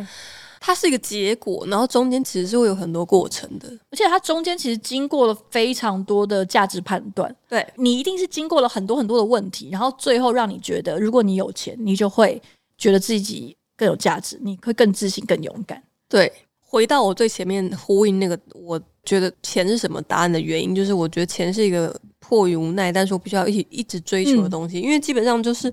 [0.58, 7.32] 它是一个结果，然后中间其实是会有很多过程的，而且它中间其实经过了非常多的价值判断。
[7.48, 12.42] 对，你一定是经过了很多很多的问题，然后最后让你觉得，如果你有钱，你就会
[12.76, 15.80] 觉得自己更有价值，你会更自信、更勇敢。
[16.08, 16.32] 对，
[16.76, 25.72] 回到我最前面呼应那个，我觉得钱是什么答案的原因，就是我觉得钱是一个迫于无奈，但是我必须要一一直追求的东西，嗯，因为基本上就是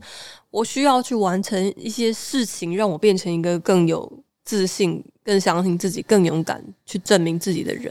[0.50, 4.10] 我需要去完成一些事情，让我变成一个更有。
[4.46, 7.90] 自信，更相信自己，更勇敢去证明自己的人，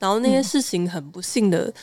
[0.00, 1.74] 然后那些事情很不幸的，嗯、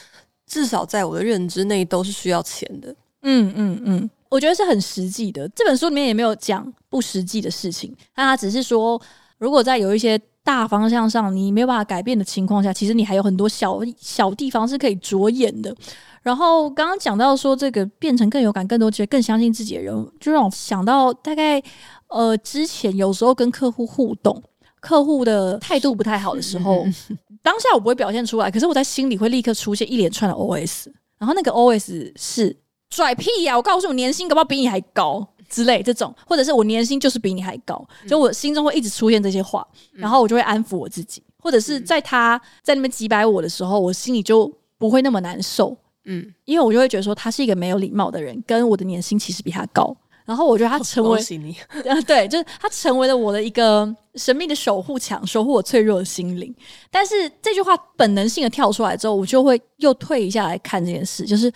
[0.46, 2.94] 至少在我的认知内都是需要钱的。
[3.22, 5.48] 嗯嗯嗯，我觉得是很实际的。
[5.56, 9.02] 这本书里面也没有讲不实际的事情，但他只是说，
[9.38, 10.20] 如果在有一些
[10.50, 15.76] 大方向上你没有办法改变的情况下，其实你还有很多小小地方是可以着眼的。
[16.24, 21.62] 然后刚刚讲到说，这个变成更有感、更多、觉得更相信自己的人，就让我想到大概。
[22.08, 24.42] 呃，之前有时候跟客户互动，
[24.80, 26.84] 客户的态度不太好的时候，
[27.44, 30.88] 当下我不会表现出来，可是我在心里会立刻出现一连串的 OS，
[31.20, 32.58] 然后那个 OS 是
[32.90, 33.56] 拽屁呀！
[33.56, 45.76] 我告诉你，年薪搞不好比你还高之类这种，或者是我年薪就是比你还高，就我心中会一直出现这些话，然后我就会安抚我自己，或者是在他在那边击败我的时候，我心里就不会那么难受，
[46.06, 49.96] 嗯，因为我就会觉得说他是一个没有礼貌的人，跟我的年薪其实比他高。
[50.30, 51.20] 然后我觉得他成为，
[52.06, 56.56] 对，就是他成为了我的一个神秘的守护墙，守护我脆弱的心灵。
[56.92, 61.52] 但是这句话本能性的跳出来之后，我就会又退一下来看这件事，就是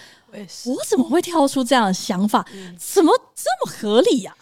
[0.65, 2.43] 我怎么会跳出这样的想法？
[2.79, 4.35] 怎么这么合理呀？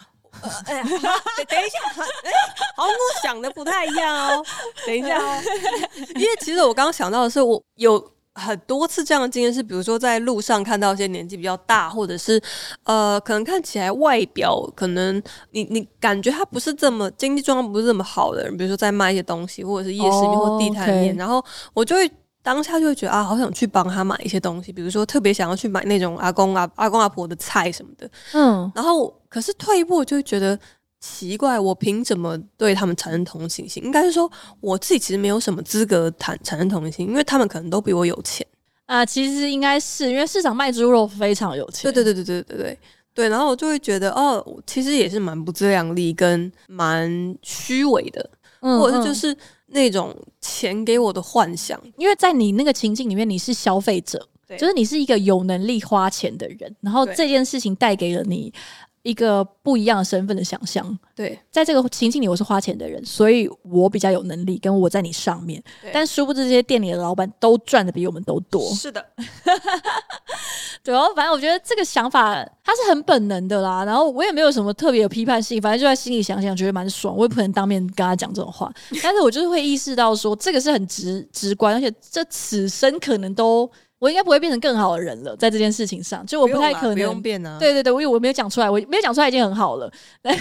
[0.64, 1.78] 哎呀，等一下，
[2.24, 2.32] 哎，
[2.74, 4.42] 好像跟我想的不太一样哦。
[4.86, 5.42] 等一下哦，
[6.16, 8.10] 因为其实我刚刚想到的是，我有。
[8.34, 12.40] 很多次这样的经验是，比如说在路上看到一些年纪比较大，或者是
[12.84, 22.10] 呃，可能看起来外表可能你你感觉他不是这么经济状况不是这么好的人，比如说在卖一些东西，或者是夜市里面或地摊里面，然后我就会
[22.42, 30.58] 当下就会觉得啊，好想去帮他买一些东西，比如说特别想要去买那种阿公阿阿公阿婆的菜什么的，嗯，然后可是退一步我就会觉得。
[31.02, 33.82] 奇怪，我凭什么对他们产生同情心？
[33.84, 34.30] 应该是说，
[34.60, 38.46] 我自己其实没有什么资格谈产生同情心，因为他们可能都比我有钱
[38.86, 39.04] 啊。
[39.04, 41.92] 其实应该是因为市场卖猪肉非常有钱。
[41.92, 42.78] 对对对对对对对
[43.14, 43.28] 对。
[43.28, 48.30] 然后我就会觉得，哦，其实也是蛮不自量力跟蛮虚伪的，
[48.60, 49.36] 嗯嗯，或者是就是
[49.66, 51.80] 那种钱给我的幻想。
[51.96, 54.24] 因为在你那个情境里面，你是消费者，
[54.56, 58.54] 就是你是一个有能力花钱的人，然后这件事情带给了你。
[59.02, 60.98] 一个不一样的身份的想象。
[61.14, 65.62] 对，在这个情境里，我是花钱的人，所以我比较有能力，跟我在你上面。
[65.92, 68.62] 但殊不知，这些店里的老板都赚的比我们都多。
[68.74, 69.04] 是的，
[70.82, 72.34] 对哦，反正我觉得这个想法
[72.64, 73.84] 它是很本能的啦。
[73.84, 77.16] 然后我也没有什么特别有批判性，反正就在心里想想，觉得蛮爽。
[77.16, 78.72] 我也不可能当面跟他讲这种话，
[79.02, 83.70] 但是我就是会意识到说，这个是很直直观，而且这此生可能都。
[84.02, 86.94] 我应该不会变成更好的人了，在这件事情上，就我不太可能。
[86.96, 87.56] 不用变啊。
[87.60, 89.88] 对对对，我以为我没有讲出来，我没有讲出来已经很好了。
[90.22, 90.34] 呃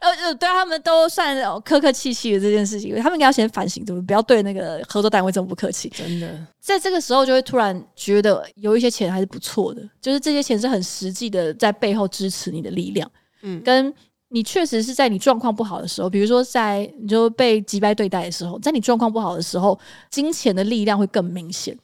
[0.00, 4.06] 呃，对他们都算客客气气的这件事情，他们应该要先反省，对不对？
[4.06, 5.90] 不要对那个合作单位这么不客气。
[5.90, 13.10] 真的，在这个时候就会突然觉得有一些钱还是不错的，就是这些钱是很实际的，在背后支持你的力量。
[13.42, 13.92] 嗯，跟
[14.30, 19.78] 你确实是在你状况不好的时候，比如说在你就被击败对待的时候，在你状况不好的时候，
[20.10, 21.76] 金钱的力量会更明显。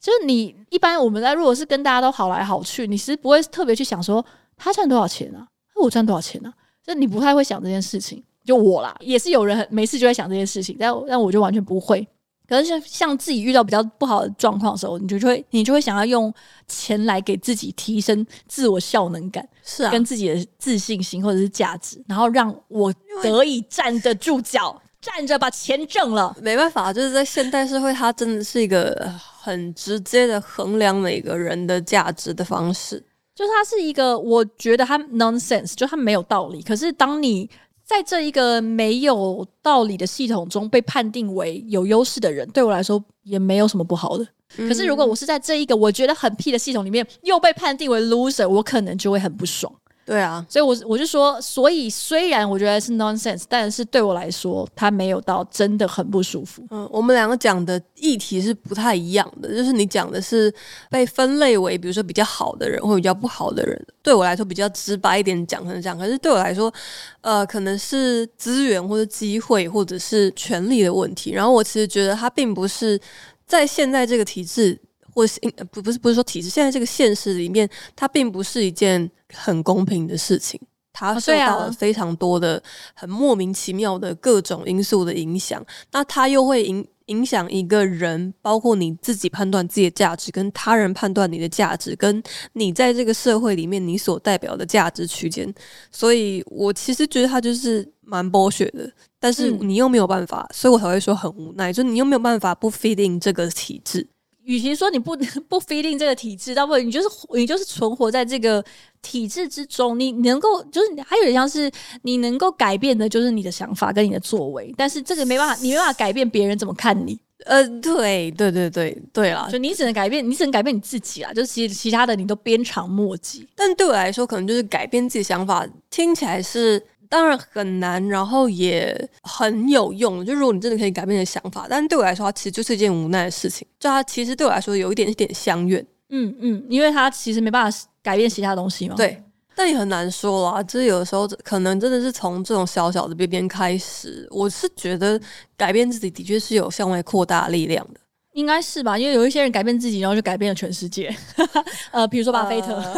[0.00, 4.24] 就是你一般我们在如果是跟大家都好来好去，你其实不会特别去想说
[4.56, 6.52] 他赚多少钱啊，我赚多少钱啊，
[6.84, 8.22] 就你不太会想这件事情。
[8.44, 12.06] 就我啦，也是有人没事就会想这件事情，但但我就完全不会。
[12.48, 16.32] 可是像像自己遇到比较不好的状况的时候，你就会你就会想要用
[16.66, 22.90] 钱来给自己提升自我效能感，是啊，跟自己的自信心或者是价值，然后让我
[23.22, 24.80] 得以站得住脚。
[25.00, 33.02] 站着把钱挣了，没办法，就是在现代社会，它真的是一个很直接的衡量每个人的价值的方式。
[33.34, 36.60] 就是它是一个，我觉得它 nonsense，就它没有道理。
[36.60, 37.48] 可是当你
[37.84, 44.26] 在这一个没有道理的系统中被判定为有优势的人，对我来说也没有什么不好的。
[44.56, 49.72] 可是如果我是在这一个我觉得很屁的系统里面又被判定为 loser，我可能就会很不爽。
[50.08, 56.64] 对啊，所以我，我我就说，所以虽然我觉得是 nonsense，但是对我来说，它没有到真的很不舒服。
[56.70, 60.50] 嗯，我们两个讲的议题是不太一样的，就是你讲的是
[60.88, 65.98] 被分类为，比如说比较好的人或比较不好的人，对我来说比较直白一点讲，可能这样。
[65.98, 66.72] 可是对我来说，
[67.20, 71.32] 呃，可能是资源或者机会或者是权利的问题。
[71.32, 72.98] 然后我其实觉得它并不是
[73.46, 74.80] 在现在这个体制。
[75.18, 75.40] 或是
[75.72, 80.60] 不不是不是说体制，现在这个现实里面，它并不是一件很公平的事情，
[80.92, 82.62] 它受到了非常多的
[82.94, 85.60] 很莫名其妙的各种因素的影响，
[85.90, 95.52] 那它又会影影响一个人，包括你自己判断自己的价值，跟他人判断你的价值，跟你在这个社会里面你所代表的价值区间，
[95.90, 98.88] 所以我其实觉得它就是蛮剥削的，
[99.18, 104.06] 但是你又没有办法，所以我才会说很无奈，就你又没有办法不 fit in 这个体制。
[104.48, 105.14] 与其说你不
[105.46, 108.64] 不 feeling 这个体制，倒不如你就是你就是存活在这个
[109.02, 110.00] 体制之中。
[110.00, 111.70] 你能够就是还有点像是
[112.00, 114.74] 你能够改变的，就是你的想法跟你的作为。
[114.74, 117.18] 但是这个没办法，你没办法改变别人怎么看你。
[117.44, 121.30] 呃，对对对对对啦，就你只能改变，你只能改变你自己啦。
[121.34, 123.46] 就是其其他的你都鞭长莫及。
[123.54, 126.82] 但对我来说，可能就是改变自己想法，听起来是。
[127.08, 130.24] 当然很难，然后也很有用。
[130.24, 133.66] 就如果你真的可以改变你的想法，但对我来说，它其实就是一件无奈的事情。
[133.80, 135.84] 就它其实对我来说有一点一点相怨。
[136.10, 138.94] 嗯嗯，因为它其实没办法改变其他东西嘛。
[138.96, 139.22] 对，
[139.54, 140.62] 但也很难说啦。
[140.62, 144.26] 就是有的时候可能真的是从这种小小的边边开始。
[144.30, 145.20] 我是觉得
[145.56, 148.00] 改变自己的确是有向外扩大力量的。
[148.38, 151.12] 应该是吧，因为有一些人改变自己，然后就改变了全世界。
[151.90, 152.94] 呃，比如说巴菲特，呃、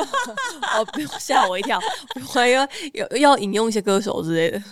[0.76, 0.86] 哦，
[1.18, 1.80] 吓我一跳，
[2.14, 4.62] 我还要要要引用一些歌手之类的。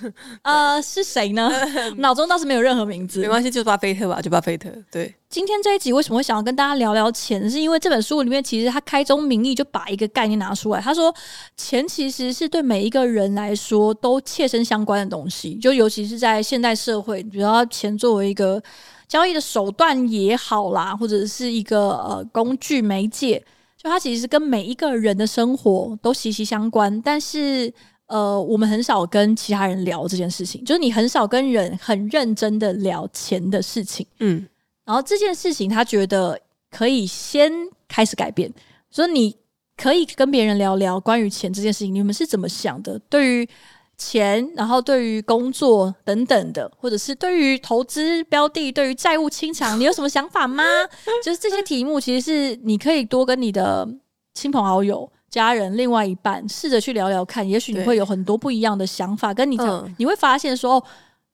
[0.43, 1.51] 呃，是谁呢？
[1.97, 3.21] 脑中倒是没有任何名字。
[3.21, 4.69] 没关系，就是巴菲特吧，就巴菲特。
[4.91, 7.51] 对，今天这一集为什么会想要跟大家聊聊钱？
[7.51, 11.15] 是因为这本书里面其实他开宗明义就把一个概念拿出来，他说
[11.57, 18.63] 钱其实是对每一个人来说都切身相关的东西，就尤其是在现代社会，比如说钱作为一个。
[19.09, 23.43] 交易的手段也好啦，或者是一个呃工具媒介，
[23.77, 27.01] 就它其实跟每一个人的生活都息息相关。
[27.01, 27.73] 但是
[28.07, 34.07] 呃，我们很少跟其他人聊这件事情，就是你很少跟人很认真的聊钱的事情。
[34.19, 34.47] 嗯，
[34.85, 36.39] 然后这件事情他觉得
[36.71, 37.53] 可以先
[37.87, 38.53] 开始改变，
[38.91, 39.37] 所以你
[39.77, 42.99] 可以跟别人聊聊关于钱这件事情，你们是怎么想的？
[43.11, 43.49] 对于
[43.99, 50.63] 钱，然后对于工作等等的，或者是对于投资标的、对于债务清偿，你有什么想法吗？
[51.23, 53.87] 就是这些题目，其实是你可以多跟你的
[54.35, 59.35] 亲朋好友、家人、另外一半试着去聊聊看，也许你会有很多不一样的想法。
[59.35, 60.85] 跟你讲，嗯、你会发现说，哦，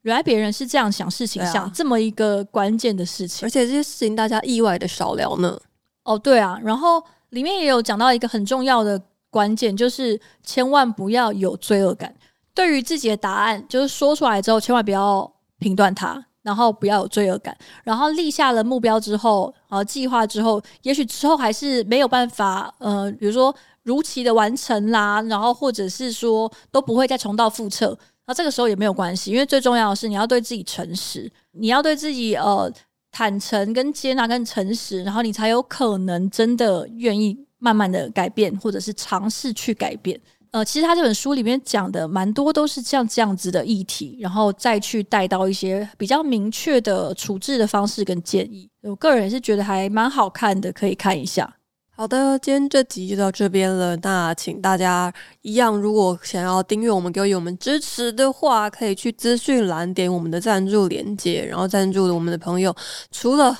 [0.00, 5.60] 原来别人是这样想事情，啊、想这么一个关键的事情，而且这些事情大家意外的少聊呢。
[6.04, 12.14] 哦，对啊，然后里面也有讲到一个很重要的关键，就是千万不要有罪恶感。
[12.54, 32.72] 对于自己的答案，就是说出来之后，千万不要评断它，然后不要有罪恶感，然后立下了目标之后，呃，计划之后，也许之后还是没有办法，呃，比如说如期的完成啦，然后或者是说都不会再重蹈覆辙，那这个时候也没有关系，因为最重要的是你要对自己诚实，你要对自己呃
[33.10, 40.20] 坦诚跟接纳跟诚实，然后你才有可能真的愿意慢慢的改变，或者是尝试去改变。
[40.54, 48.70] 呃，其实他这本书里面讲的蛮多都是像这样子的议题，然后再去带到一些比较明确的处置的方式跟建议。
[48.82, 51.56] 我个人是觉得还蛮好看的，可以看一下。
[51.96, 53.96] 好的，今天这集就到这边了。
[53.96, 62.72] 那请大家一样，如果想要订阅我们，给予我们支持的话，可以去资讯栏点我们的赞助连接，然后赞助我们的朋友，
[63.10, 63.58] 除了。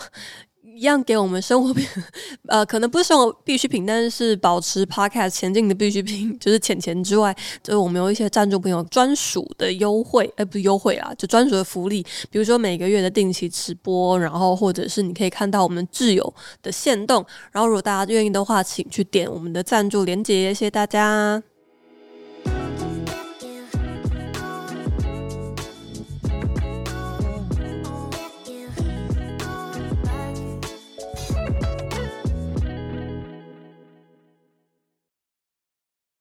[0.75, 1.87] 一样给我们生活品，
[2.49, 21.54] 呃，可能不是生活必需品，但是保持 Podcast 前进的必需品，就是钱钱之外，就是我们有一些赞助朋友专属的优惠，哎、不是优惠啦，就专属的福利，比如说每个月的定期直播，然后或者是你可以看到我们挚友的限动，然后如果大家愿意的话，请去点我们的赞助链接，谢谢大家。